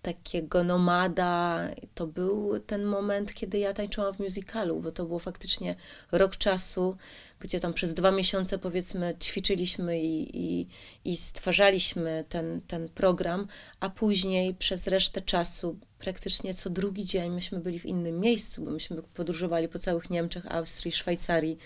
[0.02, 5.76] takiego nomada, to był ten moment, kiedy ja tańczyłam w musicalu, bo to było faktycznie
[6.12, 6.96] rok czasu,
[7.40, 10.68] gdzie tam przez dwa miesiące powiedzmy ćwiczyliśmy i, i,
[11.04, 13.46] i stwarzaliśmy ten, ten program,
[13.80, 18.70] a później przez resztę czasu praktycznie co drugi dzień myśmy byli w innym miejscu, bo
[18.70, 21.58] myśmy podróżowali po całych Niemczech, Austrii, Szwajcarii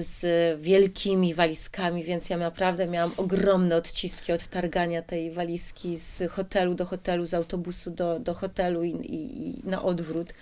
[0.00, 6.74] z wielkimi walizkami, więc ja naprawdę miałam ogromne odciski od targania tej walizki z hotelu
[6.74, 10.34] do hotelu, z autobusu do, do hotelu i, i, i na odwrót.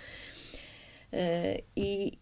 [1.13, 2.17] E, I,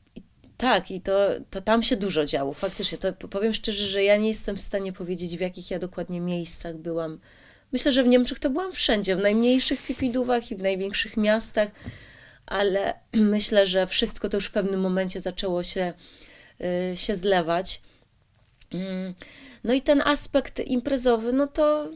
[0.58, 2.54] tak, i to, to tam się dużo działo.
[2.54, 6.22] Faktycznie, to powiem szczerze, że ja nie jestem w stanie powiedzieć, w jakich ja dokładnie
[6.22, 7.20] miejscach byłam.
[7.72, 11.70] Myślę, że w Niemczech to byłam wszędzie, w najmniejszych pipidówach i w największych miastach,
[12.46, 15.94] ale myślę, że wszystko to już w pewnym momencie zaczęło się
[16.96, 17.82] się zlewać.
[18.74, 19.14] Mm.
[19.64, 21.90] No i ten aspekt imprezowy, no to,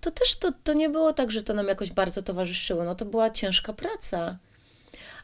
[0.00, 2.84] to też to, to nie było tak, że to nam jakoś bardzo towarzyszyło.
[2.84, 4.38] No to była ciężka praca.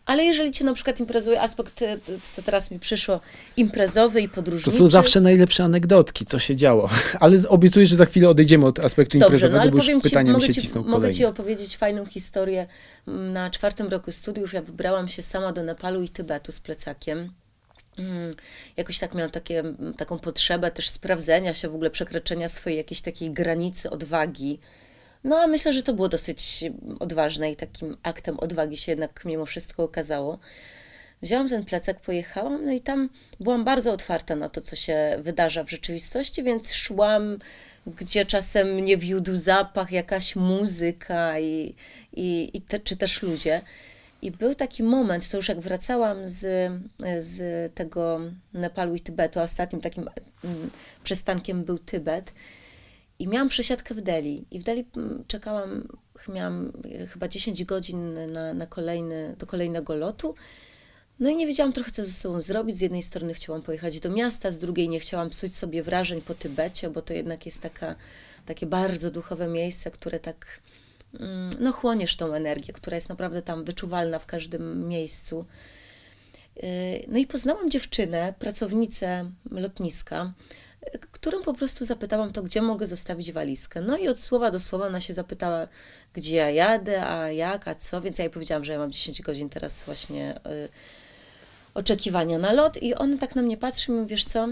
[0.06, 1.98] Ale jeżeli cię na przykład imprezuje aspekt, y,
[2.36, 3.20] to teraz mi przyszło,
[3.56, 4.70] imprezowy i podróżniczy.
[4.70, 6.90] To są zawsze najlepsze anegdotki, co się działo.
[7.20, 10.00] Ale obiecuję, że za chwilę odejdziemy od aspektu Dobrze, imprezowego, no, ale bo już ci,
[10.00, 11.14] pytania mi się ci, cisną Mogę kolejne.
[11.14, 12.66] ci opowiedzieć fajną historię.
[13.06, 17.30] Na czwartym roku studiów ja wybrałam się sama do Nepalu i Tybetu z plecakiem.
[17.98, 18.34] Mm,
[18.76, 19.62] jakoś tak miałam takie,
[19.96, 24.58] taką potrzebę też sprawdzenia się, w ogóle przekroczenia swojej jakiejś takiej granicy odwagi.
[25.24, 26.64] No a myślę, że to było dosyć
[27.00, 30.38] odważne i takim aktem odwagi się jednak mimo wszystko okazało.
[31.22, 33.08] Wzięłam ten plecak, pojechałam, no i tam
[33.40, 37.38] byłam bardzo otwarta na to, co się wydarza w rzeczywistości, więc szłam,
[37.86, 41.74] gdzie czasem mnie wiódł zapach, jakaś muzyka i,
[42.12, 43.62] i, i te, czy też ludzie.
[44.26, 46.70] I był taki moment, to już jak wracałam z,
[47.18, 47.38] z
[47.74, 48.20] tego
[48.54, 50.08] Nepalu i Tybetu, a ostatnim takim
[50.44, 50.70] mm,
[51.04, 52.32] przystankiem był Tybet.
[53.18, 54.44] I miałam przesiadkę w Delhi.
[54.50, 55.88] I w Delhi mm, czekałam,
[56.28, 56.72] miałam
[57.08, 60.34] chyba 10 godzin na, na kolejny, do kolejnego lotu.
[61.20, 62.76] No i nie wiedziałam trochę, co ze sobą zrobić.
[62.76, 66.34] Z jednej strony chciałam pojechać do miasta, z drugiej nie chciałam psuć sobie wrażeń po
[66.34, 67.96] Tybecie, bo to jednak jest taka,
[68.46, 70.60] takie bardzo duchowe miejsce, które tak
[71.60, 75.46] no chłoniesz tą energię, która jest naprawdę tam wyczuwalna w każdym miejscu.
[76.62, 80.32] Y, no i poznałam dziewczynę, pracownicę lotniska,
[80.94, 83.80] y, którą po prostu zapytałam to, gdzie mogę zostawić walizkę.
[83.80, 85.68] No i od słowa do słowa ona się zapytała,
[86.12, 89.22] gdzie ja jadę, a jak, a co, więc ja jej powiedziałam, że ja mam 10
[89.22, 90.68] godzin teraz właśnie y,
[91.74, 94.48] oczekiwania na lot i ona tak na mnie patrzy i mówi, wiesz co,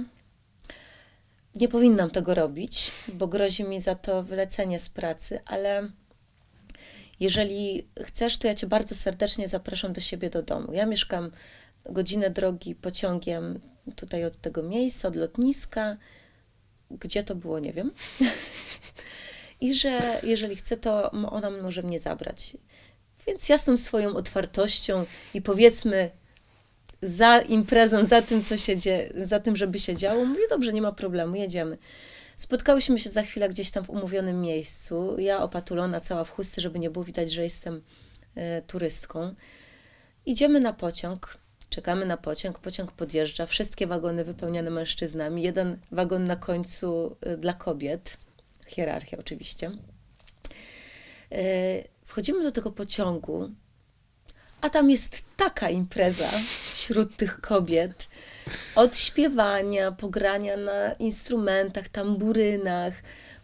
[1.54, 5.90] nie powinnam tego robić, bo grozi mi za to wylecenie z pracy, ale
[7.20, 10.72] jeżeli chcesz, to ja Cię bardzo serdecznie zapraszam do siebie do domu.
[10.72, 11.30] Ja mieszkam
[11.90, 13.60] godzinę drogi pociągiem
[13.96, 15.96] tutaj od tego miejsca, od lotniska.
[16.90, 17.90] Gdzie to było, nie wiem.
[19.60, 22.56] I że jeżeli chce, to ona może mnie zabrać.
[23.26, 26.10] Więc ja z tą swoją otwartością i powiedzmy
[27.02, 30.82] za imprezą, za tym, co się dzieje, za tym, żeby się działo, mówię, dobrze, nie
[30.82, 31.78] ma problemu, jedziemy.
[32.36, 35.18] Spotkałyśmy się za chwilę gdzieś tam w umówionym miejscu.
[35.18, 37.82] Ja opatulona cała w chustce, żeby nie było widać, że jestem
[38.34, 39.34] e, turystką.
[40.26, 41.38] Idziemy na pociąg,
[41.70, 47.54] czekamy na pociąg, pociąg podjeżdża, wszystkie wagony wypełnione mężczyznami, jeden wagon na końcu e, dla
[47.54, 48.16] kobiet,
[48.66, 49.70] hierarchia oczywiście.
[51.32, 53.50] E, wchodzimy do tego pociągu,
[54.60, 56.30] a tam jest taka impreza
[56.74, 58.06] wśród tych kobiet,
[58.74, 62.94] od śpiewania, pogrania na instrumentach, tamburynach,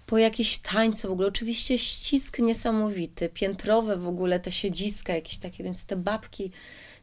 [0.06, 1.28] po jakieś tańce w ogóle.
[1.28, 6.50] Oczywiście ścisk niesamowity, piętrowe w ogóle te siedziska jakieś takie, więc te babki,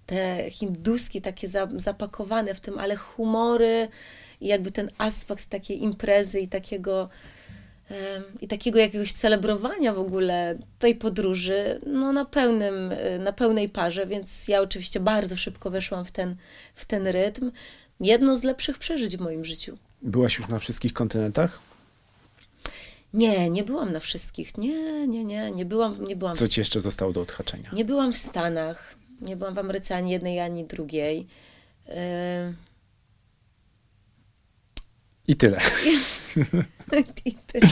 [0.06, 3.88] te hinduski takie zapakowane w tym, ale humory
[4.42, 7.10] i jakby ten aspekt takiej imprezy i takiego
[8.42, 14.48] i takiego jakiegoś celebrowania w ogóle tej podróży, no na, pełnym, na pełnej parze, więc
[14.48, 16.36] ja oczywiście bardzo szybko weszłam w ten,
[16.74, 17.52] w ten rytm
[18.00, 19.78] jedno z lepszych przeżyć w moim życiu.
[20.02, 21.60] Byłaś już na wszystkich kontynentach?
[23.14, 24.58] Nie, nie byłam na wszystkich.
[24.58, 26.06] Nie, nie, nie, nie byłam.
[26.06, 27.70] Nie byłam Co ci jeszcze zostało do odhaczenia?
[27.74, 31.28] Nie byłam w Stanach, nie byłam w Ameryce ani jednej, ani drugiej.
[31.88, 31.94] Yy...
[35.28, 35.62] I tyle.
[37.26, 37.68] I tyle.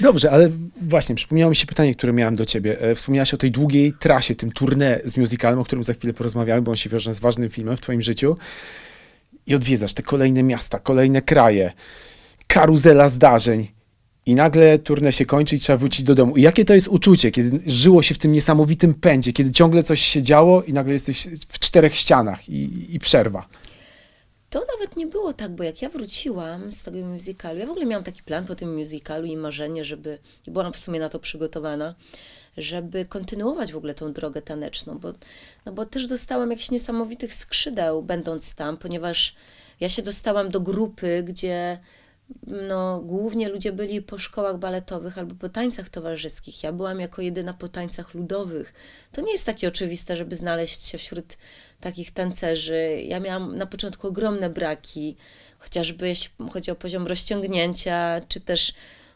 [0.00, 0.50] Dobrze, ale
[0.82, 2.80] właśnie, przypomniało mi się pytanie, które miałem do ciebie.
[2.80, 6.62] E, Wspomniałaś o tej długiej trasie, tym tournée z musicalem, o którym za chwilę porozmawiamy,
[6.62, 8.36] bo on się wiąże z ważnym filmem w twoim życiu.
[9.50, 11.72] I odwiedzasz te kolejne miasta, kolejne kraje,
[12.46, 13.68] karuzela zdarzeń.
[14.26, 16.36] I nagle turnę się kończy i trzeba wrócić do domu.
[16.36, 20.00] I jakie to jest uczucie, kiedy żyło się w tym niesamowitym pędzie, kiedy ciągle coś
[20.00, 23.48] się działo i nagle jesteś w czterech ścianach i, i przerwa.
[24.50, 27.86] To nawet nie było tak, bo jak ja wróciłam z tego musicalu, ja w ogóle
[27.86, 31.18] miałam taki plan po tym musicalu i marzenie, żeby, i byłam w sumie na to
[31.18, 31.94] przygotowana,
[32.56, 35.12] żeby kontynuować w ogóle tą drogę taneczną, bo,
[35.66, 39.34] no bo też dostałam jakichś niesamowitych skrzydeł, będąc tam, ponieważ
[39.80, 41.78] ja się dostałam do grupy, gdzie
[42.46, 46.62] no, głównie ludzie byli po szkołach baletowych albo po tańcach towarzyskich.
[46.62, 48.74] Ja byłam jako jedyna po tańcach ludowych.
[49.12, 51.36] To nie jest takie oczywiste, żeby znaleźć się wśród
[51.80, 53.02] takich tancerzy.
[53.08, 55.16] Ja miałam na początku ogromne braki,
[55.58, 58.72] chociażby jeśli chodzi o poziom rozciągnięcia, czy też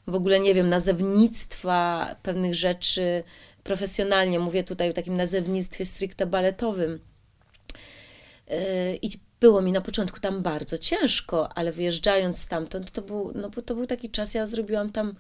[0.07, 3.25] w ogóle, nie wiem, nazewnictwa pewnych rzeczy
[3.65, 4.39] profesjonalnie.
[4.39, 7.01] Mówię tutaj o takim nazewnictwie stricte baletowym.
[8.49, 8.57] Yy,
[9.03, 13.75] I było mi na początku tam bardzo ciężko, ale wyjeżdżając stamtąd, to był, no, to
[13.75, 15.15] był taki czas, ja zrobiłam tam,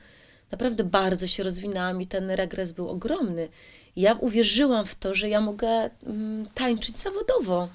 [0.51, 3.49] naprawdę bardzo się rozwinęłam i ten regres był ogromny.
[3.97, 7.68] Ja uwierzyłam w to, że ja mogę mm, tańczyć zawodowo,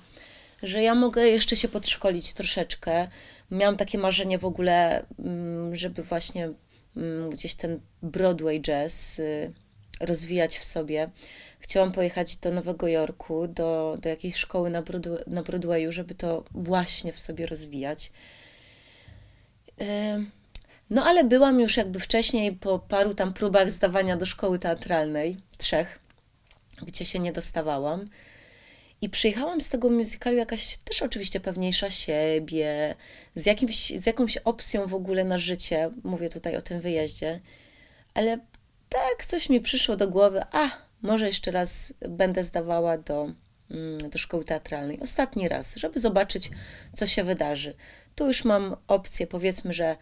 [0.64, 3.08] że ja mogę jeszcze się podszkolić troszeczkę.
[3.52, 6.50] Miałam takie marzenie w ogóle, mm, żeby właśnie
[7.30, 9.54] gdzieś ten Broadway jazz y,
[10.00, 11.10] rozwijać w sobie.
[11.60, 16.44] Chciałam pojechać do Nowego Jorku, do, do jakiejś szkoły na, Broadway, na Broadwayu, żeby to
[16.52, 18.12] właśnie w sobie rozwijać.
[20.90, 26.00] No ale byłam już jakby wcześniej po paru tam próbach zdawania do szkoły teatralnej, trzech,
[26.82, 28.10] gdzie się nie dostawałam.
[29.02, 32.96] I przyjechałam z tego musicalu jakaś też oczywiście pewniejsza siebie,
[33.36, 35.92] z, jakimś, z jakąś opcją w ogóle na życie.
[36.04, 37.40] Mówię tutaj o tym wyjeździe.
[38.14, 38.40] Ale
[38.90, 40.70] tak coś mi przyszło do głowy, a
[41.02, 43.32] może jeszcze raz będę zdawała do,
[43.72, 45.00] mm, do szkoły teatralnej.
[45.00, 46.52] Ostatni raz, żeby zobaczyć,
[46.94, 47.74] co się wydarzy.
[48.16, 49.96] Tu już mam opcję, powiedzmy, że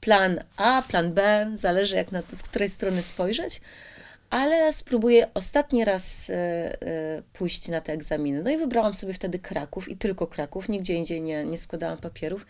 [0.00, 3.60] plan A, plan B, zależy jak na to, z której strony spojrzeć,
[4.34, 8.42] ale spróbuję ostatni raz y, y, pójść na te egzaminy.
[8.42, 12.46] No i wybrałam sobie wtedy Kraków i tylko Kraków, nigdzie indziej nie, nie składałam papierów.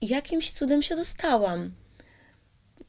[0.00, 1.72] I jakimś cudem się dostałam.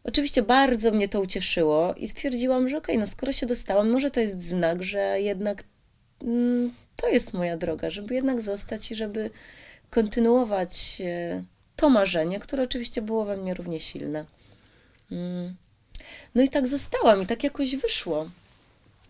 [0.04, 4.12] Oczywiście bardzo mnie to ucieszyło i stwierdziłam, że okej, okay, no skoro się dostałam, może
[4.12, 5.63] to jest znak, że jednak
[6.21, 9.30] mm, to jest moja droga, żeby jednak zostać i żeby
[9.89, 11.43] kontynuować e,
[11.75, 14.25] to marzenie, które oczywiście było we mnie równie silne.
[16.36, 18.30] No i tak zostałam i tak jakoś wyszło.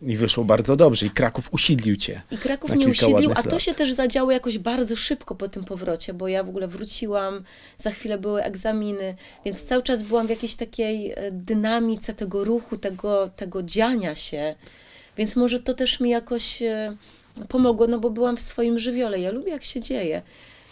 [0.01, 1.05] I wyszło bardzo dobrze.
[1.05, 2.21] I Kraków usiedlił cię.
[2.31, 3.61] I Kraków mnie usiedlił, a to lat.
[3.61, 7.43] się też zadziało jakoś bardzo szybko po tym powrocie, bo ja w ogóle wróciłam,
[7.77, 12.77] za chwilę były egzaminy, więc cały czas byłam w jakiejś takiej e, dynamice tego ruchu,
[12.77, 14.55] tego, tego dziania się.
[15.17, 16.95] Więc może to też mi jakoś e,
[17.47, 19.19] pomogło, no bo byłam w swoim żywiole.
[19.19, 20.21] Ja lubię, jak się dzieje.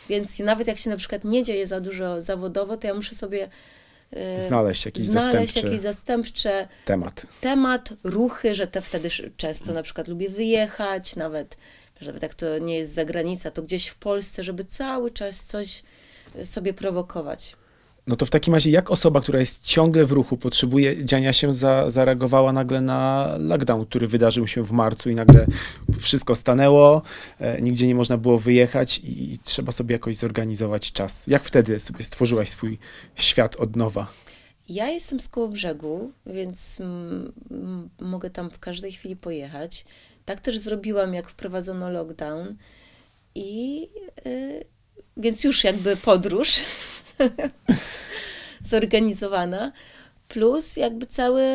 [0.09, 3.49] Więc nawet jak się na przykład nie dzieje za dużo zawodowo, to ja muszę sobie
[4.37, 7.25] znaleźć jakiś znaleźć zastępczy jakiś zastępczy temat.
[7.41, 11.57] temat, ruchy, że te wtedy często na przykład lubię wyjechać, nawet,
[12.01, 15.83] nawet jak to nie jest zagranica, to gdzieś w Polsce, żeby cały czas coś
[16.43, 17.55] sobie prowokować.
[18.07, 21.53] No to w takim razie, jak osoba, która jest ciągle w ruchu, potrzebuje dziania się,
[21.53, 25.47] za, zareagowała nagle na lockdown, który wydarzył się w marcu i nagle
[25.99, 27.01] wszystko stanęło,
[27.39, 31.27] e, nigdzie nie można było wyjechać i, i trzeba sobie jakoś zorganizować czas.
[31.27, 32.79] Jak wtedy sobie stworzyłaś swój
[33.15, 34.07] świat od nowa?
[34.69, 36.81] Ja jestem z koło brzegu, więc
[37.99, 39.85] mogę tam w każdej chwili pojechać.
[40.25, 42.55] Tak też zrobiłam, jak wprowadzono lockdown.
[43.35, 43.81] I
[44.25, 44.65] y,
[45.17, 46.59] więc już jakby podróż
[48.61, 49.71] zorganizowana,
[50.27, 51.45] plus jakby całe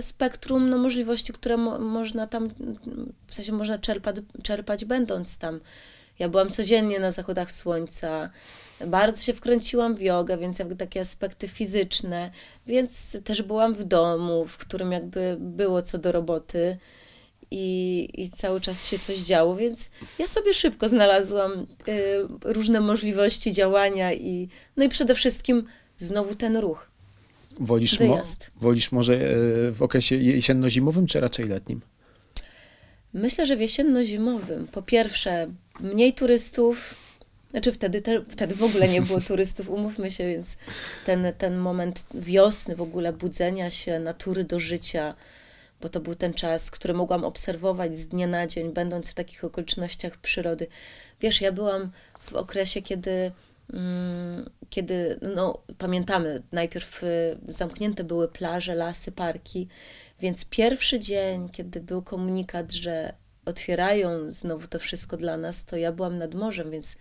[0.00, 2.48] spektrum no, możliwości, które mo można tam,
[3.26, 5.60] w sensie można czerpać, czerpać będąc tam.
[6.18, 8.30] Ja byłam codziennie na zachodach słońca,
[8.86, 12.30] bardzo się wkręciłam w jogę, więc jakby takie aspekty fizyczne,
[12.66, 16.76] więc też byłam w domu, w którym jakby było co do roboty
[17.52, 21.64] i, i cały czas się coś działo, więc ja sobie szybko znalazłam y,
[22.44, 25.66] różne możliwości działania i no i przede wszystkim
[25.98, 26.86] znowu ten ruch.
[27.60, 28.22] Wolisz, mo
[28.60, 31.80] wolisz może y, w okresie jesienno-zimowym, czy raczej letnim?
[33.14, 34.66] Myślę, że w jesienno-zimowym.
[34.72, 35.48] Po pierwsze,
[35.80, 36.94] mniej turystów,
[37.50, 40.56] znaczy wtedy, te, wtedy w ogóle nie było turystów, umówmy się, więc
[41.06, 45.14] ten, ten moment wiosny, w ogóle budzenia się, natury do życia,
[45.82, 49.44] bo to był ten czas, który mogłam obserwować z dnia na dzień, będąc w takich
[49.44, 50.66] okolicznościach przyrody.
[51.20, 53.32] Wiesz, ja byłam w okresie, kiedy,
[53.72, 59.68] mm, kiedy, no pamiętamy, najpierw y, zamknięte były plaże, lasy, parki,
[60.20, 63.14] więc pierwszy dzień, kiedy był komunikat, że
[63.44, 66.96] otwierają znowu to wszystko dla nas, to ja byłam nad morzem, więc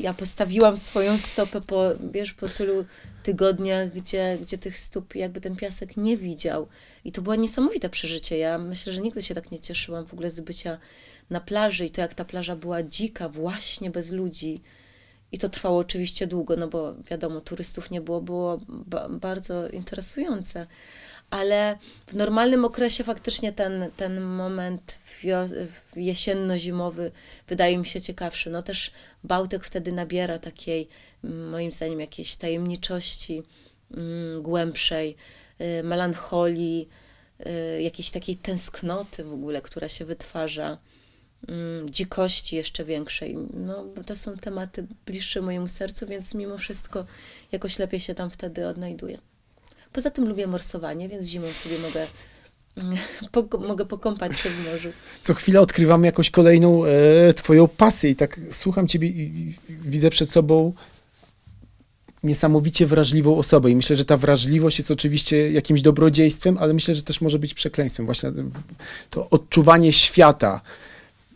[0.00, 2.84] ja postawiłam swoją stopę po, wiesz, po tylu
[3.22, 6.68] tygodniach, gdzie, gdzie tych stóp jakby ten piasek nie widział.
[7.04, 8.38] I to było niesamowite przeżycie.
[8.38, 10.78] Ja myślę, że nigdy się tak nie cieszyłam w ogóle z bycia
[11.30, 14.60] na plaży i to jak ta plaża była dzika, właśnie bez ludzi.
[15.32, 20.66] I to trwało oczywiście długo, no bo wiadomo, turystów nie było, było ba bardzo interesujące.
[21.30, 24.98] Ale w normalnym okresie faktycznie ten, ten moment
[25.96, 27.10] jesienno-zimowy
[27.48, 28.50] wydaje mi się ciekawszy.
[28.50, 28.92] No też
[29.24, 30.88] Bałtyk wtedy nabiera takiej,
[31.24, 33.42] mm, moim zdaniem, jakiejś tajemniczości
[33.94, 35.16] mm, głębszej,
[35.60, 36.88] y, melancholii,
[37.76, 40.78] y, jakiejś takiej tęsknoty w ogóle, która się wytwarza,
[41.48, 43.36] mm, dzikości jeszcze większej.
[43.54, 47.06] No, to są tematy bliższe mojemu sercu, więc mimo wszystko
[47.52, 49.18] jakoś lepiej się tam wtedy odnajduję.
[49.92, 52.06] Poza tym lubię morsowanie, więc zimą sobie mogę
[53.68, 54.88] mogę pokąpać się w morzu.
[55.22, 60.10] Co chwilę odkrywam jakąś kolejną e, twoją pasję i tak słucham ciebie i, i widzę
[60.10, 60.72] przed sobą
[62.22, 67.02] niesamowicie wrażliwą osobę i myślę, że ta wrażliwość jest oczywiście jakimś dobrodziejstwem, ale myślę, że
[67.02, 68.06] też może być przekleństwem.
[68.06, 68.32] Właśnie
[69.10, 70.60] to odczuwanie świata,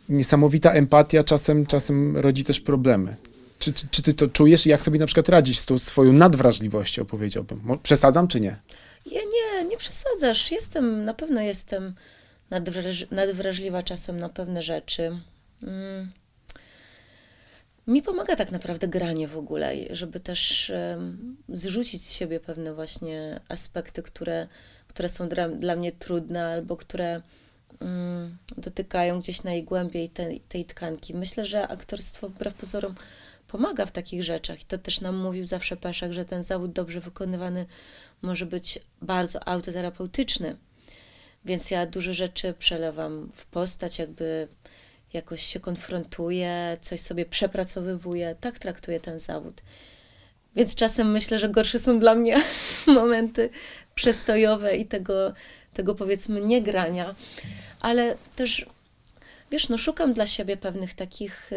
[0.08, 3.16] niesamowita empatia czasem, czasem rodzi też problemy.
[3.58, 6.12] Czy, czy, czy ty to czujesz i jak sobie na przykład radzisz z tą swoją
[6.12, 7.60] nadwrażliwością, powiedziałbym?
[7.82, 8.56] Przesadzam czy nie?
[9.06, 10.50] Ja nie, nie przesadzasz.
[10.50, 11.94] Jestem, na pewno jestem
[12.50, 15.18] nadwraż, nadwrażliwa czasem na pewne rzeczy.
[15.62, 16.12] Mm.
[17.86, 23.40] Mi pomaga tak naprawdę granie w ogóle, żeby też um, zrzucić z siebie pewne właśnie
[23.48, 24.48] aspekty, które,
[24.88, 27.22] które są dla, dla mnie trudne albo które
[27.80, 31.14] um, dotykają gdzieś najgłębiej tej, tej tkanki.
[31.14, 32.94] Myślę, że aktorstwo wbrew pozorom
[33.48, 34.62] pomaga w takich rzeczach.
[34.62, 37.66] I to też nam mówił zawsze Peszek, że ten zawód dobrze wykonywany
[38.22, 40.56] może być bardzo autoterapeutyczny.
[41.44, 44.48] Więc ja dużo rzeczy przelewam w postać, jakby
[45.12, 48.36] jakoś się konfrontuję, coś sobie przepracowywuję.
[48.40, 49.62] Tak traktuję ten zawód.
[50.56, 52.36] Więc czasem myślę, że gorsze są dla mnie
[52.86, 53.50] momenty
[53.94, 55.32] przestojowe i tego,
[55.74, 57.14] tego powiedzmy niegrania.
[57.80, 58.66] Ale też,
[59.50, 61.50] wiesz, no szukam dla siebie pewnych takich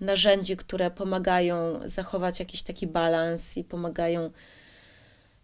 [0.00, 4.30] narzędzi, które pomagają zachować jakiś taki balans i pomagają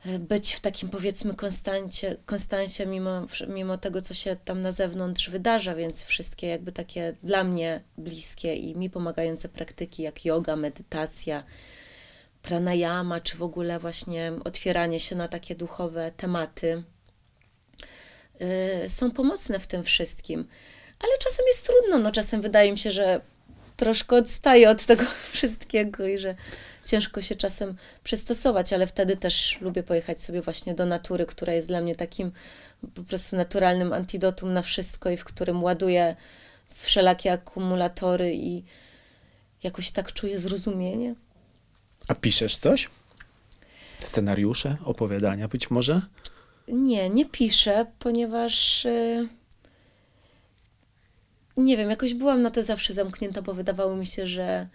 [0.04, 5.74] być w takim powiedzmy konstancie, konstancie mimo, mimo tego, co się tam na zewnątrz wydarza,
[5.74, 11.42] więc wszystkie jakby takie dla mnie bliskie i mi pomagające praktyki jak yoga, medytacja,
[12.42, 16.82] pranayama, czy w ogóle właśnie otwieranie się na takie duchowe tematy
[18.40, 20.48] yy, są pomocne w tym wszystkim.
[21.00, 23.20] Ale czasem jest trudno, no czasem wydaje mi się, że
[23.76, 26.34] troszkę odstaję od tego wszystkiego i że
[26.88, 31.68] ciężko się czasem przystosować, ale wtedy też lubię pojechać sobie właśnie do natury, która jest
[31.68, 32.32] dla mnie takim
[32.94, 36.16] po prostu naturalnym antidotum na wszystko i w którym ładuję
[36.74, 38.64] wszelakie akumulatory i
[39.62, 41.14] jakoś tak czuję zrozumienie.
[42.08, 42.90] A piszesz coś?
[43.98, 46.02] Scenariusze, opowiadania być może?
[46.68, 48.84] Nie, nie piszę, ponieważ.
[48.84, 49.28] Yy
[51.58, 54.68] nie wiem, jakoś byłam na to zawsze zamknięta, bo wydawało mi się, że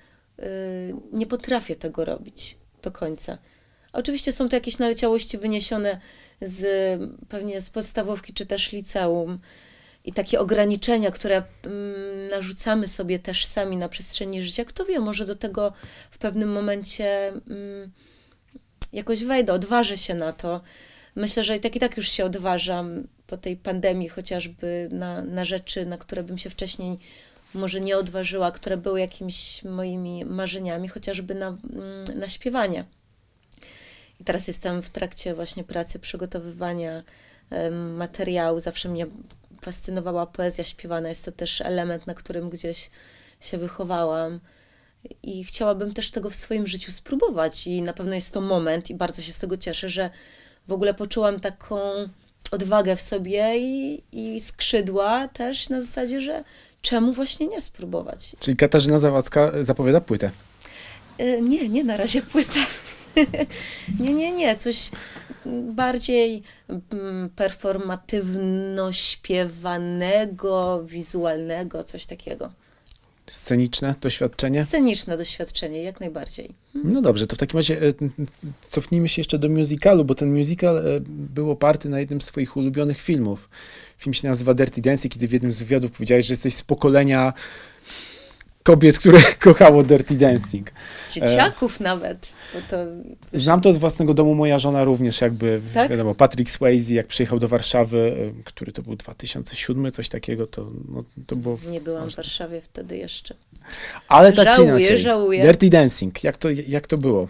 [1.11, 3.37] nie potrafię tego robić do końca.
[3.93, 5.99] Oczywiście są to jakieś naleciałości wyniesione
[6.41, 6.65] z
[7.29, 9.39] pewnie z podstawówki czy też liceum
[10.05, 14.65] i takie ograniczenia, które mm, narzucamy sobie też sami na przestrzeni życia.
[14.65, 15.73] Kto wie, może do tego
[16.11, 17.91] w pewnym momencie mm,
[18.93, 20.61] jakoś wejdę, odważę się na to.
[21.15, 25.45] Myślę, że i tak i tak już się odważam po tej pandemii chociażby na, na
[25.45, 26.99] rzeczy, na które bym się wcześniej
[27.54, 32.86] może nie odważyła, które były jakimiś moimi marzeniami, chociażby na, mm, na śpiewanie.
[34.20, 37.04] I teraz jestem w trakcie właśnie pracy przygotowywania
[37.97, 38.60] materiału.
[38.60, 39.06] Zawsze mnie
[39.62, 41.10] fascynowała poezja śpiewana.
[41.10, 42.89] Jest to też element, na którym gdzieś
[43.41, 44.39] się wychowałam.
[45.24, 47.68] I chciałabym też tego w swoim życiu spróbować.
[47.68, 50.10] I na pewno jest to moment, i bardzo się z tego cieszę, że
[50.68, 51.80] w ogóle poczułam taką
[52.51, 56.43] odwagę w sobie i, i skrzydła też na zasadzie, że
[56.84, 58.36] czemu właśnie nie spróbować.
[58.39, 60.31] Czyli Katarzyna Zawadzka zapowiada płytę?
[61.17, 62.59] E, nie, nie na razie płytę.
[63.99, 64.91] nie, nie, nie, coś
[65.63, 72.51] bardziej mm, performatywno śpiewanego, wizualnego, coś takiego.
[73.34, 74.65] Sceniczne doświadczenie?
[74.65, 76.49] Sceniczne doświadczenie, jak najbardziej.
[76.84, 77.93] No dobrze, to w takim razie e,
[78.69, 82.57] cofnijmy się jeszcze do musicalu, bo ten musical e, był oparty na jednym z swoich
[82.57, 83.49] ulubionych filmów.
[83.97, 87.34] Film się nazywa Dirty Dancing, kiedy w jednym z wywiadów powiedziałeś, że jesteś z pokolenia
[88.64, 90.72] kobiet, które kochało Dirty Dancing.
[91.11, 91.84] Dzieciaków e...
[91.84, 92.34] nawet.
[92.70, 92.78] To...
[93.34, 95.91] Znam to z własnego domu, moja żona również jakby, tak?
[95.91, 101.03] wiadomo, Patrick Swayze, jak przyjechał do Warszawy, który to był 2007, coś takiego, to, no,
[101.28, 101.57] to było...
[101.70, 103.36] Nie byłam w Warszawie wtedy jeszcze.
[104.07, 104.97] Ale tak żałuję, czy inaczej.
[104.97, 105.41] żałuję.
[105.41, 107.28] Dirty Dancing, jak to, jak to było?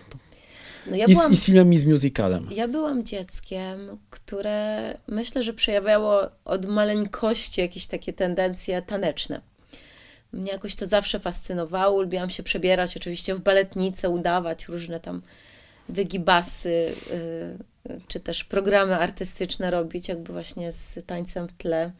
[0.88, 2.48] No ja I, byłam, I z filmem, i z musicalem.
[2.52, 9.42] Ja byłam dzieckiem, które myślę, że przejawiało od maleńkości jakieś takie tendencje taneczne.
[10.34, 12.02] Mnie jakoś to zawsze fascynowało.
[12.02, 15.22] Lubiłam się przebierać oczywiście w baletnicę, udawać różne tam
[15.90, 16.94] wygibasy,
[17.90, 21.92] yy, czy też programy artystyczne robić, jakby właśnie z tańcem w tle.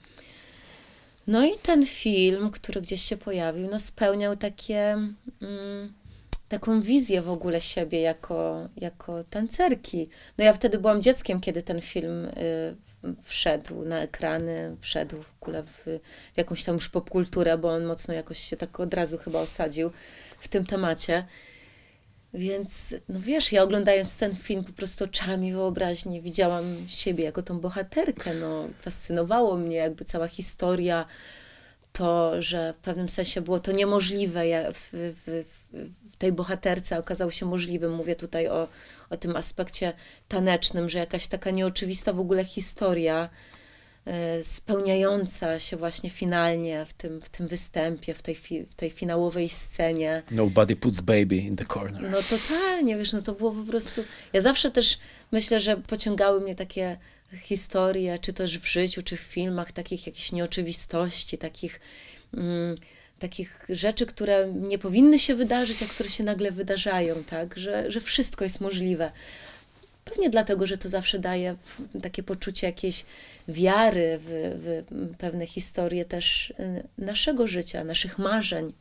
[1.28, 4.98] No i ten film, który gdzieś się pojawił, no spełniał takie...
[5.42, 6.04] Yy,
[6.54, 10.10] taką wizję w ogóle siebie jako, jako tancerki.
[10.38, 12.76] No ja wtedy byłam dzieckiem, kiedy ten film y,
[13.24, 15.86] wszedł na ekrany, wszedł w ogóle w,
[16.34, 19.92] w jakąś tam już popkulturę, bo on mocno jakoś się tak od razu chyba osadził
[20.38, 21.24] w tym temacie.
[22.34, 27.60] Więc, no wiesz, ja oglądając ten film po prostu oczami wyobraźni widziałam siebie jako tą
[27.60, 28.34] bohaterkę.
[28.34, 31.06] No, fascynowało mnie jakby cała historia,
[31.94, 35.46] to, że w pewnym sensie było to niemożliwe w, w,
[36.12, 37.94] w, tej bohaterce okazało się możliwym.
[37.94, 38.68] Mówię tutaj o,
[39.14, 39.94] o tym aspekcie
[40.28, 43.30] tanecznym, że jakaś taka nieoczywista w ogóle historia
[44.06, 48.92] e, spełniająca się właśnie finalnie w tym, w tym występie, w tej, fi, w tej
[48.92, 50.24] finałowej scenie.
[50.32, 52.12] Nobody puts baby in the corner.
[52.12, 54.04] No totalnie, wiesz, no to było po prostu...
[54.34, 55.00] Ja zawsze też
[55.32, 56.98] myślę, że pociągały mnie takie
[57.42, 61.80] historie, czy też w życiu, czy w filmach, takich jakichś nieoczywistości, takich,
[62.34, 62.76] mm,
[63.20, 67.58] takich rzeczy, które nie powinny się wydarzyć, a które się nagle wydarzają, tak?
[67.58, 69.12] Że, że wszystko jest możliwe.
[70.06, 71.56] Pewnie dlatego, że to zawsze daje
[72.02, 73.06] takie poczucie jakiejś
[73.48, 78.74] wiary w, w pewne historie też y, naszego życia, naszych marzeń.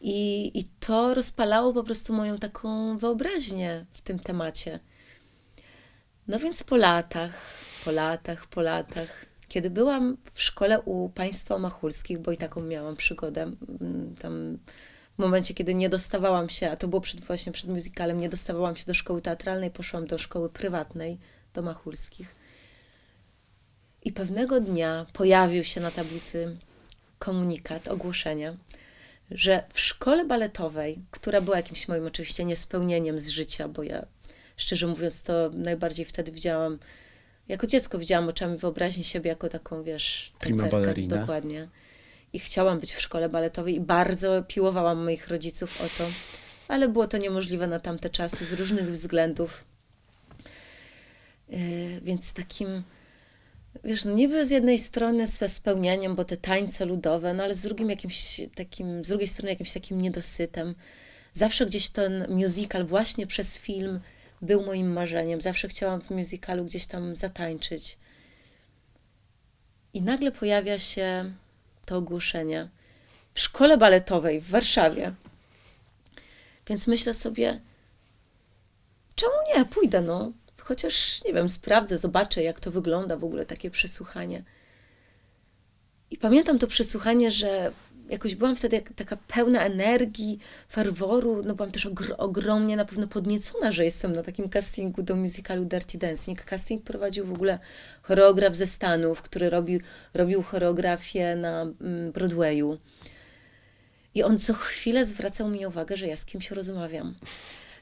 [0.00, 4.80] I, I to rozpalało po prostu moją taką wyobraźnię w tym temacie.
[6.28, 7.32] No więc po latach,
[7.84, 12.96] po latach, po latach, kiedy byłam w szkole u państwa machulskich, bo i taką miałam
[12.96, 14.58] przygodę, mm, tam
[15.18, 18.76] w momencie, kiedy nie dostawałam się, a to było przed, właśnie przed musicalem, nie dostawałam
[18.76, 21.18] się do szkoły teatralnej, poszłam do szkoły prywatnej,
[21.54, 22.34] do machulskich.
[24.04, 26.56] I pewnego dnia pojawił się na tablicy
[27.18, 28.56] komunikat, ogłoszenie,
[29.30, 34.06] że w szkole baletowej, która była jakimś moim oczywiście niespełnieniem z życia, bo ja
[34.56, 36.78] szczerze mówiąc, to najbardziej wtedy widziałam,
[37.48, 41.16] jako dziecko widziałam oczami wyobraźni siebie jako taką, wiesz, Prima ballerina.
[41.16, 41.68] Dokładnie.
[42.32, 46.10] I chciałam być w szkole baletowej i bardzo piłowałam moich rodziców o to,
[46.68, 49.64] ale było to niemożliwe na tamte czasy z różnych względów.
[51.48, 51.58] Yy,
[52.02, 52.82] więc takim,
[53.84, 57.62] wiesz, no niby z jednej strony ze spełnianiem, bo te tańce ludowe, no ale z
[57.62, 60.74] drugim jakimś takim, z drugiej strony jakimś takim niedosytem.
[61.32, 64.00] Zawsze gdzieś ten musical właśnie przez film
[64.42, 65.40] był moim marzeniem.
[65.40, 67.98] Zawsze chciałam w musicalu gdzieś tam zatańczyć.
[69.94, 71.32] I nagle pojawia się
[71.86, 72.68] to ogłoszenie
[73.34, 75.14] w szkole baletowej w Warszawie.
[76.66, 77.60] Więc myślę sobie,
[79.14, 79.64] czemu nie?
[79.64, 80.32] Pójdę, no.
[80.60, 84.44] Chociaż, nie wiem, sprawdzę, zobaczę, jak to wygląda w ogóle takie przesłuchanie.
[86.10, 87.72] I pamiętam to przesłuchanie, że
[88.08, 90.38] jakoś byłam wtedy taka pełna energii,
[90.68, 95.16] ferworu, no byłam też ogr ogromnie na pewno podniecona, że jestem na takim castingu do
[95.16, 96.44] musicalu Dirty Dancing.
[96.44, 97.58] Casting prowadził w ogóle
[98.02, 99.80] choreograf ze Stanów, który robił,
[100.14, 102.78] robił choreografię na mm, Broadwayu.
[104.14, 107.14] I on co chwilę zwracał mi uwagę, że ja z kimś rozmawiam.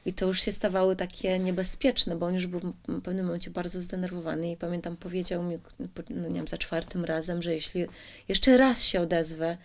[0.05, 3.81] I to już się stawało takie niebezpieczne, bo on już był w pewnym momencie bardzo
[3.81, 5.59] zdenerwowany i pamiętam, powiedział mi,
[6.09, 7.85] no nie wiem, za czwartym razem, że jeśli
[8.27, 9.57] jeszcze raz się odezwę,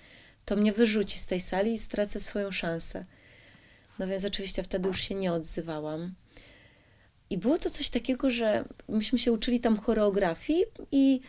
[0.45, 3.05] to mnie wyrzuci z tej sali i stracę swoją szansę.
[3.99, 6.15] No więc oczywiście wtedy już się nie odzywałam.
[7.31, 11.21] I było to coś takiego, że myśmy się uczyli tam choreografii i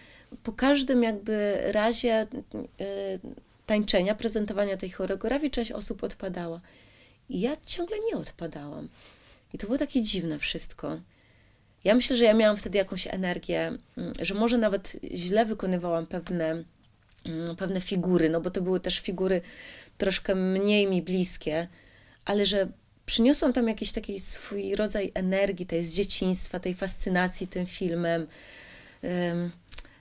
[0.44, 3.20] po każdym jakby razie y,
[3.66, 6.62] tańczenia, prezentowania tej choreografii część osób odpadała.
[7.30, 8.90] I ja ciągle nie odpadałam.
[9.54, 11.00] I to było takie dziwne wszystko.
[11.84, 16.64] Ja myślę, że ja miałam wtedy jakąś energię, mm, że może nawet źle wykonywałam pewne
[17.58, 19.42] pewne figury, no bo to były też figury
[19.98, 21.68] troszkę mniej mi bliskie,
[22.26, 22.68] ale że
[23.06, 28.28] przyniosłam tam jakiś taki swój rodzaj energii, tej z dzieciństwa, tej fascynacji tym filmem,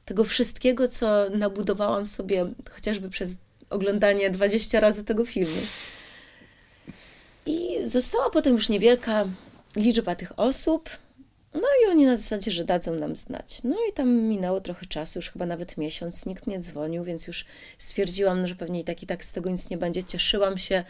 [0.05, 3.35] tego wszystkiego, co nabudowałam sobie chociażby przez
[3.71, 5.61] oglądanie 20 razy tego filmu.
[7.47, 9.25] I została potem już niewielka
[9.77, 10.91] liczba tych osób,
[11.55, 13.63] No i oni na zasadzie, że dadzą nam znać.
[13.65, 17.45] No i tam minęło trochę czasu, już chyba nawet miesiąc, nikt nie dzwonił, więc już
[17.79, 20.05] stwierdziłam, no, że pewnie i tak i tak z tego nic nie będzie.
[20.05, 20.85] Cieszyłam się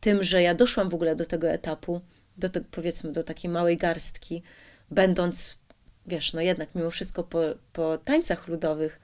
[0.00, 2.00] tym, że ja doszłam w ogóle do tego etapu,
[2.38, 4.42] do te, powiedzmy do takiej małej garstki,
[4.90, 5.58] będąc,
[6.06, 7.40] wiesz, no jednak mimo wszystko po,
[7.72, 9.00] po tańcach ludowych,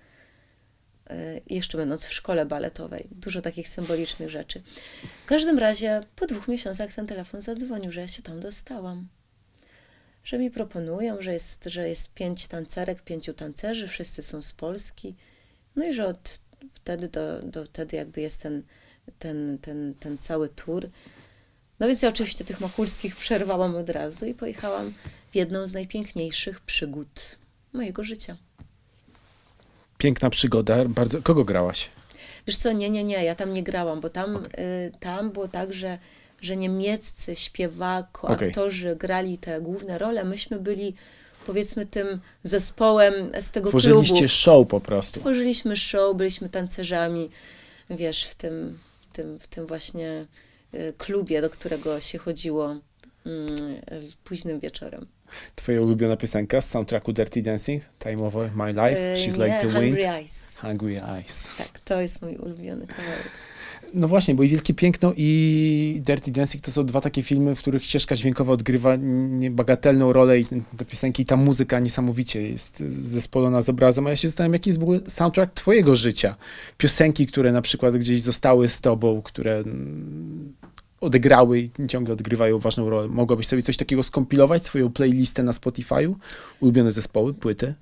[1.11, 3.09] y, jeszcze będąc w szkole baletowej.
[3.11, 4.63] Dużo takich symbolicznych rzeczy.
[5.25, 9.09] W każdym razie po dwóch miesiącach ten telefon zadzwonił, że ja się tam dostałam
[10.25, 15.15] że mi proponują, że jest, że jest pięć tancerek, pięciu tancerzy, wszyscy są z Polski.
[15.77, 16.41] No i że od
[16.75, 18.63] wtedy do, do wtedy jakby jest ten,
[19.19, 20.89] ten, ten, ten cały tour.
[21.81, 24.93] No więc ja oczywiście tych Machulskich przerwałam od razu i pojechałam
[25.33, 27.39] w jedną z najpiękniejszych przygód
[27.73, 28.37] mojego życia.
[29.99, 30.85] Piękna przygoda.
[30.85, 31.23] Bardzo...
[31.23, 31.91] Kogo grałaś?
[32.47, 34.51] Wiesz co, nie, nie, nie, ja tam nie grałam, bo tam, okay.
[34.61, 35.99] y, tam było tak, że
[36.43, 38.49] że niemieccy śpiewako, okay.
[38.49, 40.95] aktorzy grali te główne role, myśmy byli
[41.47, 44.29] powiedzmy tym zespołem z tego Tworzyliście klubu.
[44.29, 45.21] show po prostu.
[45.21, 47.31] Tworzyliśmy show, byliśmy tancerzami,
[47.91, 48.79] wiesz, w tym,
[49.11, 50.27] w tym, w tym właśnie
[50.75, 52.77] y, klubie, do którego się chodziło
[53.27, 53.47] mm,
[54.25, 55.07] późnym wieczorem.
[55.55, 57.83] Twoja ulubiona piosenka z soundtracku Dirty Dancing?
[57.99, 59.17] Time of My Life?
[59.17, 60.05] She's nie, like the Hungry wind?
[60.05, 60.59] Eyes.
[60.59, 61.49] Hungry Eyes.
[61.59, 63.31] Tak, to jest mój ulubiony kawałek.
[63.95, 67.59] No właśnie, bo i Wielkie Piękno i Dirty Dancing to są dwa takie filmy, w
[67.59, 68.97] których ścieżka dźwiękowa odgrywa
[69.31, 70.45] niebagatelną rolę i
[70.77, 74.07] te piosenki, ta muzyka niesamowicie jest zespolona z obrazem.
[74.07, 76.37] A ja się zastanawiam, jaki jest w ogóle soundtrack twojego życia?
[76.79, 80.53] Piosenki, które na przykład gdzieś zostały z tobą, które mm,
[81.01, 83.09] odegrały i ciągle odgrywają ważną rolę.
[83.09, 86.15] Mogłabyś sobie coś takiego skompilować, swoją playlistę na Spotify'u?
[86.61, 87.75] Ulubione zespoły, płyty?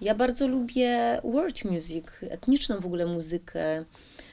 [0.00, 3.84] Ja bardzo lubię world music, etniczną w ogóle muzykę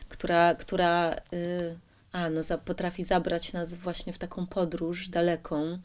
[0.09, 1.79] która, która y,
[2.11, 5.79] a, no, za, potrafi zabrać nas właśnie w taką podróż daleką,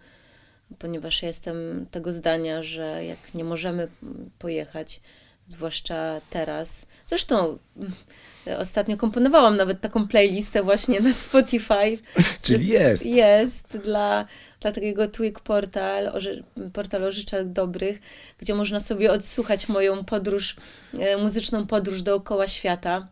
[0.78, 3.88] ponieważ ja jestem tego zdania, że jak nie możemy
[4.38, 5.00] pojechać,
[5.48, 6.86] zwłaszcza teraz.
[7.06, 7.92] Zresztą mm,
[8.58, 11.98] ostatnio komponowałam nawet taką playlistę właśnie na Spotify.
[12.44, 13.06] Czyli jest.
[13.06, 14.24] Jest dla,
[14.60, 16.12] dla takiego Twig Portal,
[16.72, 18.00] portal o życzach dobrych,
[18.38, 20.56] gdzie można sobie odsłuchać moją podróż,
[20.98, 23.08] e, muzyczną podróż dookoła świata.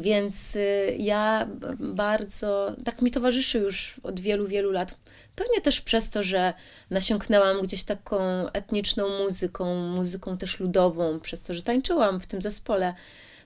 [0.00, 1.48] Więc y, ja
[1.78, 4.94] bardzo, tak mi towarzyszy już od wielu, wielu lat.
[5.36, 6.54] Pewnie też przez to, że
[6.90, 8.18] nasiąknęłam gdzieś taką
[8.52, 12.94] etniczną muzyką, muzyką też ludową, przez to, że tańczyłam w tym zespole,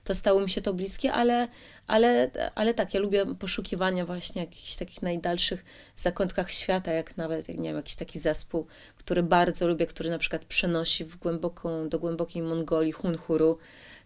[0.05, 1.47] to stało mi się to bliskie, ale,
[1.87, 7.57] ale, ale tak, ja lubię poszukiwania właśnie jakichś takich najdalszych zakątkach świata, jak nawet, jak
[7.57, 11.99] nie wiem, jakiś taki zespół, który bardzo lubię, który na przykład przenosi w głęboką, do
[11.99, 13.57] głębokiej Mongolii, Hunhuru,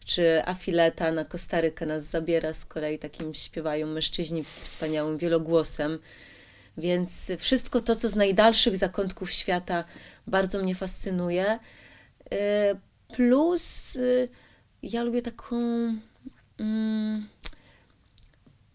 [0.05, 5.99] czy Afileta na Kostarykę nas zabiera, z kolei takim śpiewają mężczyźni wspaniałym wielogłosem.
[6.77, 9.83] Więc wszystko to, co z najdalszych zakątków świata
[10.27, 11.59] bardzo mnie fascynuje.
[12.33, 12.37] Y,
[13.13, 14.29] plus y,
[14.83, 15.55] ja lubię taką
[16.59, 17.27] mm,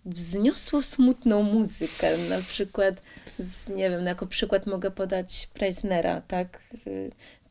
[0.05, 2.19] wzniosło smutną muzykę.
[2.19, 3.03] Na przykład,
[3.39, 6.61] z, nie wiem, jako przykład mogę podać Preisnera, tak?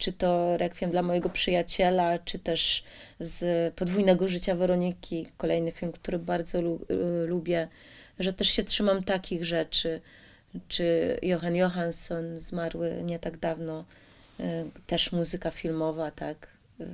[0.04, 2.84] Czy to Rekwiem dla mojego przyjaciela, czy też
[3.20, 6.80] z Podwójnego życia Weroniki, kolejny film, który bardzo lu
[7.24, 7.68] y, lubię,
[8.20, 10.02] że też się trzymam takich rzeczy,
[10.68, 13.86] czy Johan Johansson zmarły nie tak dawno,
[14.40, 14.44] y,
[14.88, 16.48] też muzyka filmowa, tak.
[16.82, 16.86] Y,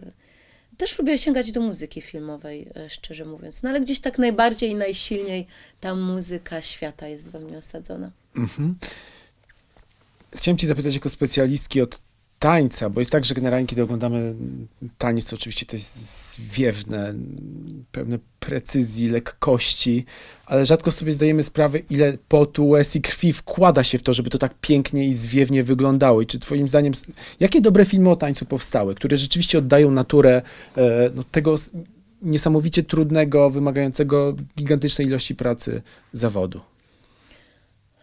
[0.78, 3.64] też lubię sięgać do muzyki filmowej, szczerze mówiąc.
[3.64, 5.48] No ale gdzieś tak najbardziej i najsilniej
[5.82, 8.12] ta muzyka świata jest we mnie osadzona.
[8.36, 8.76] Mhm.
[10.36, 12.09] Chciałem Ci zapytać jako specjalistki od
[12.40, 14.36] tańca, bo jest tak, że generalnie kiedy oglądamy
[14.98, 15.98] taniec, to oczywiście to jest
[16.36, 17.14] zwiewne,
[17.92, 20.06] pełne precyzji, lekkości,
[20.46, 24.30] ale rzadko sobie zdajemy sprawę, ile potu, łez i krwi wkłada się w to, żeby
[24.30, 26.22] to tak pięknie i zwiewnie wyglądało.
[26.22, 26.94] I czy twoim zdaniem,
[27.40, 30.42] jakie dobre filmy o tańcu powstały, które rzeczywiście oddają naturę
[30.78, 31.56] e, no, tego
[32.22, 35.82] niesamowicie trudnego, wymagającego gigantycznej ilości pracy
[36.14, 36.62] zawodu?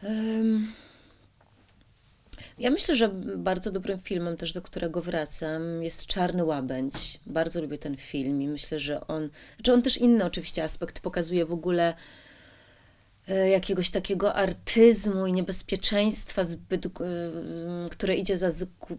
[0.02, 0.85] Um.
[2.58, 7.20] Ja myślę, że bardzo dobrym filmem też, do którego wracam, jest Czarny Łabędź.
[7.26, 9.30] Bardzo lubię ten film i myślę, że on,
[9.64, 11.94] że on też inny oczywiście aspekt pokazuje w ogóle
[13.28, 16.90] e, jakiegoś takiego artyzmu i niebezpieczeństwa, zbyt, e,
[17.90, 18.50] które idzie za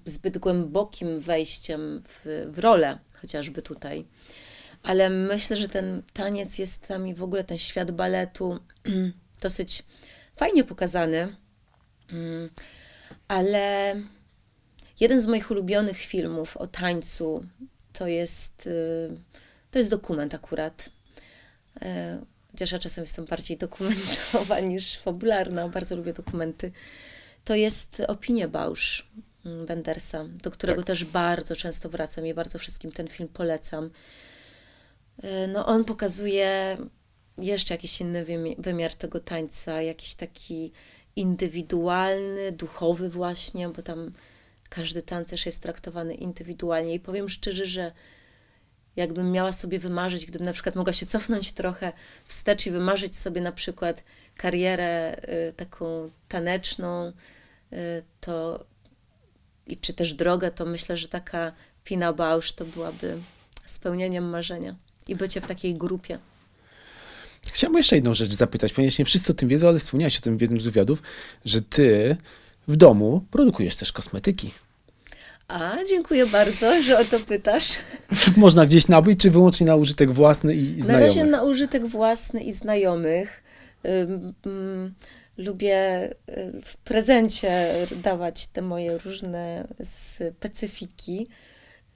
[0.05, 4.05] zbyt głębokim wejściem w, w rolę, chociażby tutaj.
[4.83, 8.59] Ale myślę, że ten taniec jest tam i w ogóle ten świat baletu
[9.41, 9.83] dosyć
[10.35, 11.35] fajnie pokazany.
[13.28, 13.95] Ale
[14.99, 17.45] jeden z moich ulubionych filmów o tańcu
[17.93, 19.17] to jest, y,
[19.71, 20.89] to jest dokument akurat.
[21.82, 22.21] E,
[22.51, 26.71] chociaż ja czasem jestem bardziej dokumentowa niż fabularna, bardzo lubię dokumenty.
[27.45, 29.07] To jest Opinie Bausz.
[29.45, 30.88] mm, Wendersa, do którego Tak.
[30.88, 33.89] też bardzo często wracam i bardzo wszystkim ten film polecam.
[35.23, 36.78] E, No, on pokazuje
[37.38, 40.71] jeszcze jakiś inny wymi- wymiar tego tańca, jakiś taki
[41.18, 44.11] indywidualny, duchowy właśnie, bo tam
[44.70, 46.93] każdy tancerz jest traktowany indywidualnie.
[46.93, 47.91] I powiem szczerze, że
[48.95, 51.93] jakbym miała sobie wymarzyć, gdybym na przykład mogła się cofnąć trochę
[52.26, 54.03] wstecz i wymarzyć sobie na przykład
[54.38, 55.18] karierę
[55.49, 57.07] y, taką taneczną,
[57.74, 58.65] y, to
[59.68, 61.51] i czy też drogę, to myślę, że taka
[61.84, 63.18] Pina Bausch to byłaby
[63.65, 64.76] spełnieniem marzenia
[65.07, 66.20] i bycie w takiej grupie.
[67.57, 70.37] Chciałbym jeszcze jedną rzecz zapytać, ponieważ nie wszyscy o tym wiedzą, ale wspomniałeś o tym
[70.37, 71.03] w jednym z wywiadów,
[71.45, 72.17] że ty
[72.67, 74.51] w domu produkujesz też kosmetyki.
[75.47, 77.79] A, dziękuję bardzo, że o to pytasz.
[78.37, 81.07] Można gdzieś nabyć, czy wyłącznie na użytek własny i, i Na znajomych?
[81.07, 83.43] razie na użytek własny i znajomych.
[83.85, 84.93] Ym,
[85.37, 91.27] lubię y, w prezencie dawać te moje różne specyfiki.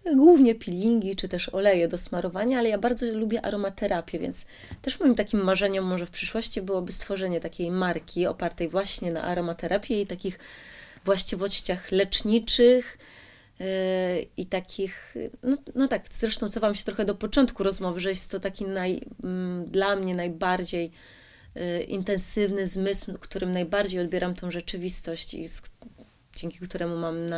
[0.06, 4.46] Głównie peelingi czy też oleje do smarowania, ale ja bardzo lubię aromaterapię, więc
[4.82, 10.02] też moim takim marzeniem może w przyszłości byłoby stworzenie takiej marki opartej właśnie na aromaterapii
[10.02, 10.40] i takich
[11.06, 12.98] właściwościach leczniczych,
[13.60, 13.66] yy,
[14.38, 18.40] i takich, no, no tak, zresztą cofam się trochę do początku rozmowy, że jest to
[18.40, 20.92] taki naj, mm, dla mnie najbardziej
[21.58, 25.62] y, intensywny zmysł, którym najbardziej odbieram tą rzeczywistość i z,
[26.36, 27.30] dzięki któremu mam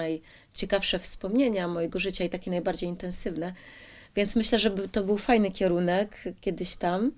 [0.54, 3.54] najciekawsze wspomnienia mojego życia i takie najbardziej intensywne.
[4.16, 7.12] Więc myślę, że to był fajny kierunek kiedyś tam.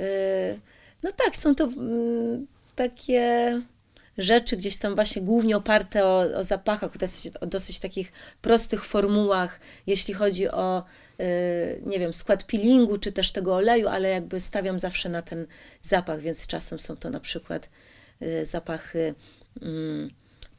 [0.00, 0.60] Y,
[1.02, 3.60] No tak, są to mm, takie
[4.18, 8.12] rzeczy gdzieś tam właśnie głównie oparte o, o zapachach, dosyć, o dosyć takich
[8.42, 10.84] prostych formułach, jeśli chodzi o,
[11.20, 15.46] y, nie wiem, skład peelingu czy też tego oleju, ale jakby stawiam zawsze na ten
[15.82, 17.68] zapach, więc czasem są to na przykład
[18.22, 19.14] y, zapachy
[19.62, 20.10] mm,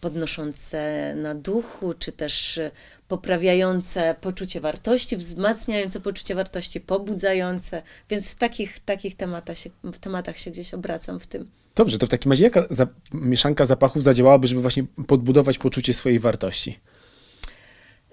[0.03, 2.71] podnoszące na duchu, czy też y,
[3.07, 10.37] poprawiające poczucie wartości, wzmacniające poczucie wartości, pobudzające, więc w takich, takich tematach, się, w tematach
[10.37, 11.49] się gdzieś obracam w tym.
[11.75, 16.19] Dobrze, to w takim razie jaka za, mieszanka zapachów zadziałałaby, żeby właśnie podbudować poczucie swojej
[16.19, 16.79] wartości?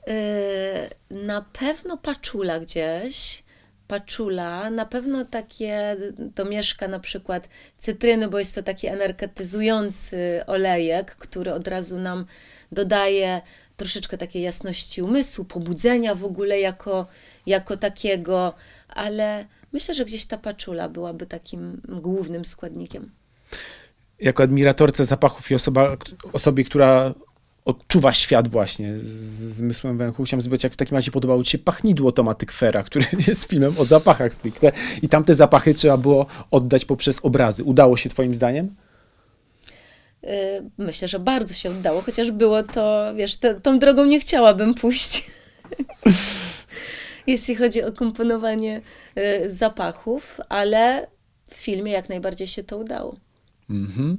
[0.06, 0.14] Yy,
[1.24, 3.42] Na pewno paczula gdzieś.
[3.90, 11.52] Paczula, na pewno takie domieszka na przykład cytryny, bo jest to taki energetyzujący olejek, który
[11.52, 12.26] od razu nam
[12.72, 13.40] dodaje
[13.76, 17.06] troszeczkę takiej jasności umysłu, pobudzenia w ogóle jako,
[17.46, 18.54] jako takiego,
[18.88, 23.10] ale myślę, że gdzieś ta paczula byłaby takim głównym składnikiem.
[24.20, 25.96] Jako admiratorce zapachów i osoba,
[26.32, 27.14] osobie, która
[27.64, 29.04] odczuwa świat właśnie z
[29.56, 33.04] zmysłem węchu, chciałem zapytać, jak w takim razie podobało Ci się Pachnidło Toma Tykfera, który
[33.28, 37.64] jest filmem o zapachach stricte i tamte zapachy trzeba było oddać poprzez obrazy.
[37.64, 38.74] Udało się Twoim zdaniem?
[40.22, 40.30] Yy,
[40.78, 45.30] Myślę, że bardzo się udało, chociaż było to, wiesz, te, tą drogą nie chciałabym pójść.
[47.26, 48.80] Jeśli chodzi o komponowanie
[49.16, 51.06] yy, zapachów, ale
[51.50, 53.16] w filmie jak najbardziej się to udało.
[53.70, 54.16] Mhm.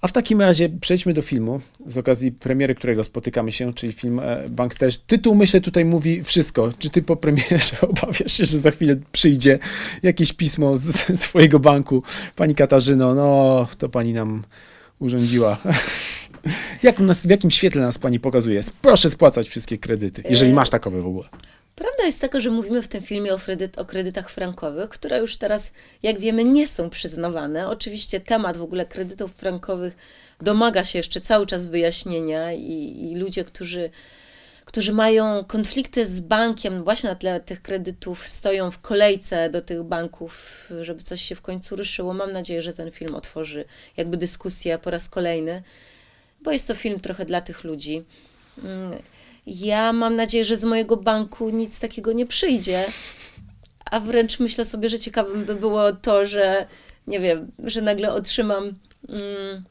[0.00, 4.20] A w takim razie przejdźmy do filmu, z okazji premiery którego spotykamy się, czyli film
[4.20, 4.98] e, Banksterzy.
[5.06, 6.72] Tytuł, myślę, tutaj mówi wszystko.
[6.78, 9.58] Czy ty po premierze obawiasz się, że za chwilę przyjdzie
[10.02, 10.82] jakieś pismo z
[11.20, 12.02] z swojego banku?
[12.36, 14.42] Pani Katarzyno, no, to pani nam
[14.98, 15.58] urządziła.
[16.82, 18.60] Jak nas, w jakim świetle nas pani pokazuje?
[18.82, 21.28] Proszę spłacać wszystkie kredyty, jeżeli E, masz takowe w ogóle.
[21.80, 25.36] Prawda jest taka, że mówimy w tym filmie o, kredyt, o kredytach frankowych, które już
[25.36, 25.72] teraz,
[26.02, 27.68] jak wiemy, nie są przyznawane.
[27.68, 29.96] Oczywiście temat w ogóle kredytów frankowych
[30.40, 33.90] domaga się jeszcze cały czas wyjaśnienia i, i ludzie, którzy,
[34.64, 39.82] którzy mają konflikty z bankiem właśnie na tle tych kredytów, stoją w kolejce do tych
[39.82, 42.14] banków, żeby coś się w końcu ruszyło.
[42.14, 43.64] Mam nadzieję, że ten film otworzy
[43.96, 45.62] jakby dyskusję po raz kolejny,
[46.42, 48.04] bo jest to film trochę dla tych ludzi.
[49.46, 52.84] Ja mam nadzieję, że z mojego banku nic takiego nie przyjdzie,
[53.90, 56.66] a wręcz myślę sobie, że ciekawym by było to, że
[57.06, 58.74] nie wiem, że nagle otrzymam
[59.08, 59.64] mm,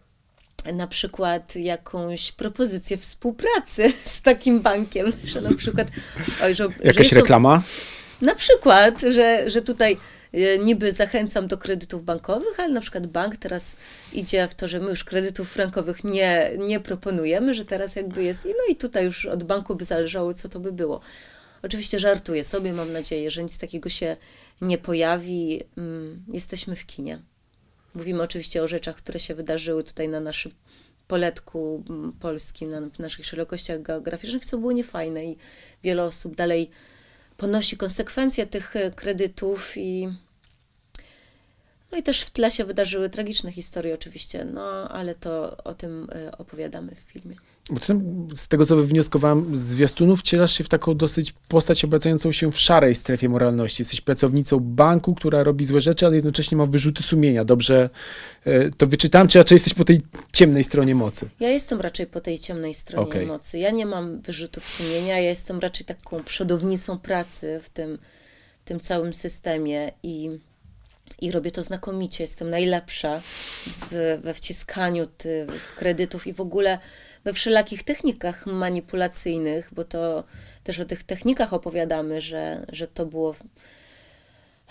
[0.73, 5.87] na przykład jakąś propozycję współpracy z takim bankiem, że na przykład
[6.43, 7.61] oj, że, że Jakaś to- reklama?
[8.21, 9.97] na przykład, że, że tutaj
[10.59, 13.75] niby zachęcam do kredytów bankowych, ale na przykład bank teraz
[14.13, 18.45] idzie w to, że my już kredytów frankowych nie, nie proponujemy, że teraz jakby jest,
[18.45, 21.01] no i tutaj już od banku by zależało, co to by było.
[21.63, 24.17] Oczywiście żartuję sobie, mam nadzieję, że nic takiego się
[24.61, 25.63] nie pojawi.
[25.77, 27.19] Mm, Jesteśmy w kinie.
[27.95, 30.51] Mówimy oczywiście o rzeczach, które się wydarzyły tutaj na naszym
[31.07, 35.37] poletku mm, polskim, na, w naszych szerokościach geograficznych, co było niefajne i
[35.83, 36.69] wiele osób dalej
[37.39, 40.07] ponosi konsekwencje tych e, kredytów i
[41.91, 46.07] no i też w tle się wydarzyły tragiczne historie oczywiście, no ale to o tym
[46.11, 47.35] e, opowiadamy w filmie.
[48.35, 52.59] Z tego, co wywnioskowałem z zwiastunów, wcielasz się w taką dosyć postać obracającą się w
[52.59, 53.81] szarej strefie moralności.
[53.81, 57.45] Jesteś pracownicą banku, która robi złe rzeczy, ale jednocześnie ma wyrzuty sumienia.
[57.45, 57.89] Dobrze
[58.45, 60.01] e, to wyczytam, czy raczej jesteś po tej
[60.31, 61.29] ciemnej stronie mocy?
[61.39, 63.27] Ja jestem raczej po tej ciemnej stronie Okej.
[63.27, 63.57] mocy.
[63.57, 67.97] Ja nie mam wyrzutów sumienia, ja jestem raczej taką przodownicą pracy w tym,
[68.65, 70.29] tym całym systemie i,
[71.21, 72.23] i robię to znakomicie.
[72.23, 73.21] Jestem najlepsza
[73.91, 76.79] w, we wciskaniu tych kredytów i w ogóle
[77.23, 80.23] we wszelakich technikach manipulacyjnych, bo to
[80.63, 83.35] też o tych technikach opowiadamy, że, że to było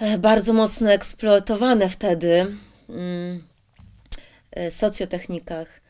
[0.00, 2.56] e, bardzo mocno eksploatowane wtedy.
[2.88, 3.42] Mm,
[4.52, 5.80] e, socjotechnikach,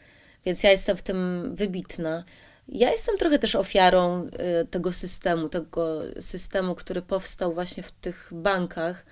[0.44, 2.24] więc ja jestem w tym wybitna.
[2.68, 8.28] Ja jestem trochę też ofiarą e, tego systemu, tego systemu, który powstał właśnie w tych
[8.32, 9.06] bankach,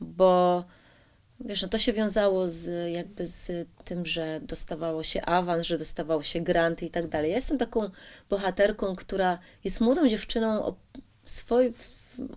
[0.00, 0.64] bo
[1.40, 6.22] wiesz, no to się wiązało z jakby z tym, że dostawało się awans, że dostawało
[6.22, 7.30] się granty i tak dalej.
[7.30, 7.90] Ja jestem taką
[8.30, 10.74] bohaterką, która jest młodą dziewczyną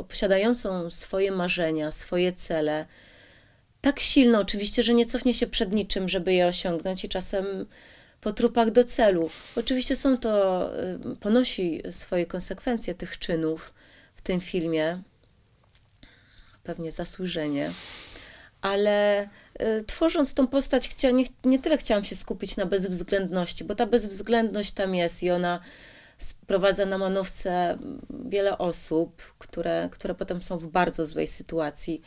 [0.08, 2.86] posiadającą swoje marzenia, swoje cele,
[3.82, 7.66] tak silno oczywiście, że nie cofnie się przed niczym, żeby je osiągnąć i czasem
[8.22, 9.30] po trupach do celu.
[9.56, 10.70] Oczywiście są to,
[11.14, 13.74] y, ponosi swoje konsekwencje tych czynów
[14.16, 15.02] w tym filmie,
[16.64, 17.72] pewnie zasłużenie,
[18.62, 19.24] ale
[19.62, 23.86] y, tworząc tą postać, chcia, nie, nie tyle chciałam się skupić na bezwzględności, bo ta
[23.86, 25.60] bezwzględność tam jest i ona
[26.18, 27.78] sprowadza na manowce
[28.10, 32.02] wiele osób, które, które potem są w bardzo złej sytuacji.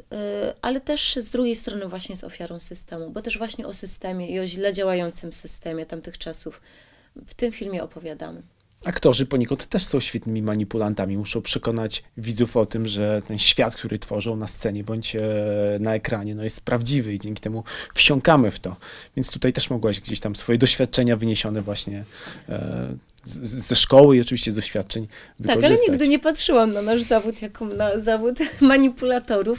[0.00, 0.04] Y,
[0.62, 4.40] ale też z drugiej strony właśnie jest ofiarą systemu, bo też właśnie o systemie i
[4.40, 6.60] o źle działającym systemie tamtych czasów
[7.26, 8.42] w tym filmie opowiadamy.
[8.84, 11.16] Aktorzy poniekąd też są świetnymi manipulantami.
[11.16, 15.20] Muszą przekonać widzów o tym, że ten świat, który tworzą na scenie bądź e,
[15.80, 17.64] na ekranie, no jest prawdziwy i dzięki temu
[17.94, 18.76] wsiąkamy w to.
[19.16, 22.04] Więc tutaj też mogłaś gdzieś tam swoje doświadczenia wyniesione właśnie
[22.48, 25.70] e, z, ze szkoły i oczywiście z doświadczeń Tak, wykorzystać.
[25.70, 29.58] ale nigdy nie patrzyłam na nasz zawód jako na zawód manipulatorów.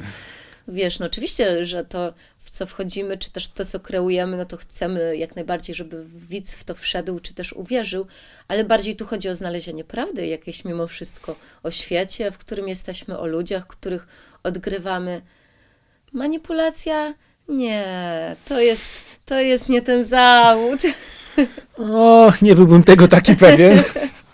[0.67, 2.13] Wiesz, no oczywiście, że to,
[2.43, 6.55] w co wchodzimy, czy też to, co kreujemy, no to chcemy jak najbardziej, żeby widz
[6.55, 8.07] w to wszedł, czy też uwierzył,
[8.47, 13.17] ale bardziej tu chodzi o znalezienie prawdy jakiejś mimo wszystko, o świecie, w którym jesteśmy,
[13.17, 14.07] o ludziach, których
[14.43, 15.21] odgrywamy.
[16.13, 17.13] Manipulacja?
[17.47, 18.83] Nie, to jest,
[19.25, 20.81] to jest nie ten zawód.
[21.77, 23.79] O, nie byłbym tego taki pewien.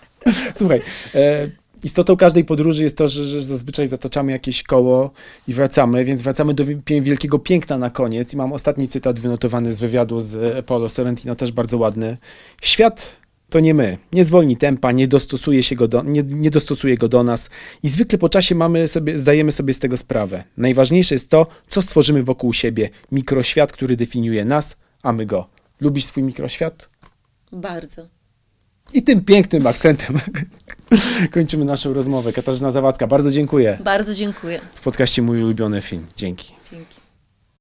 [0.58, 0.80] Słuchaj,
[1.14, 1.48] e,
[1.84, 5.10] istotą każdej podróży jest to, że, że zazwyczaj zataczamy jakieś koło
[5.48, 8.34] i wracamy, więc wracamy do wi- wielkiego piękna na koniec.
[8.34, 12.16] I mam ostatni cytat wynotowany z wywiadu z Paolo Sorrentino, też bardzo ładny.
[12.62, 13.16] Świat
[13.50, 13.98] to nie my.
[14.12, 17.50] Nie zwolni tempa, nie dostosuje, się go do, nie, nie dostosuje go do nas
[17.82, 20.44] i zwykle po czasie mamy sobie, zdajemy sobie z tego sprawę.
[20.56, 22.90] Najważniejsze jest to, co stworzymy wokół siebie.
[23.12, 25.46] Mikroświat, który definiuje nas, a my go.
[25.80, 26.88] Lubisz swój mikroświat?
[27.52, 28.02] Bardzo.
[28.94, 30.16] I tym pięknym akcentem
[31.34, 32.32] kończymy naszą rozmowę.
[32.32, 33.78] Katarzyna Zawadzka, bardzo dziękuję.
[33.84, 34.60] Bardzo dziękuję.
[34.74, 36.06] W podcaście Mój ulubiony film.
[36.16, 36.52] Dzięki.
[36.72, 36.97] Dzięki.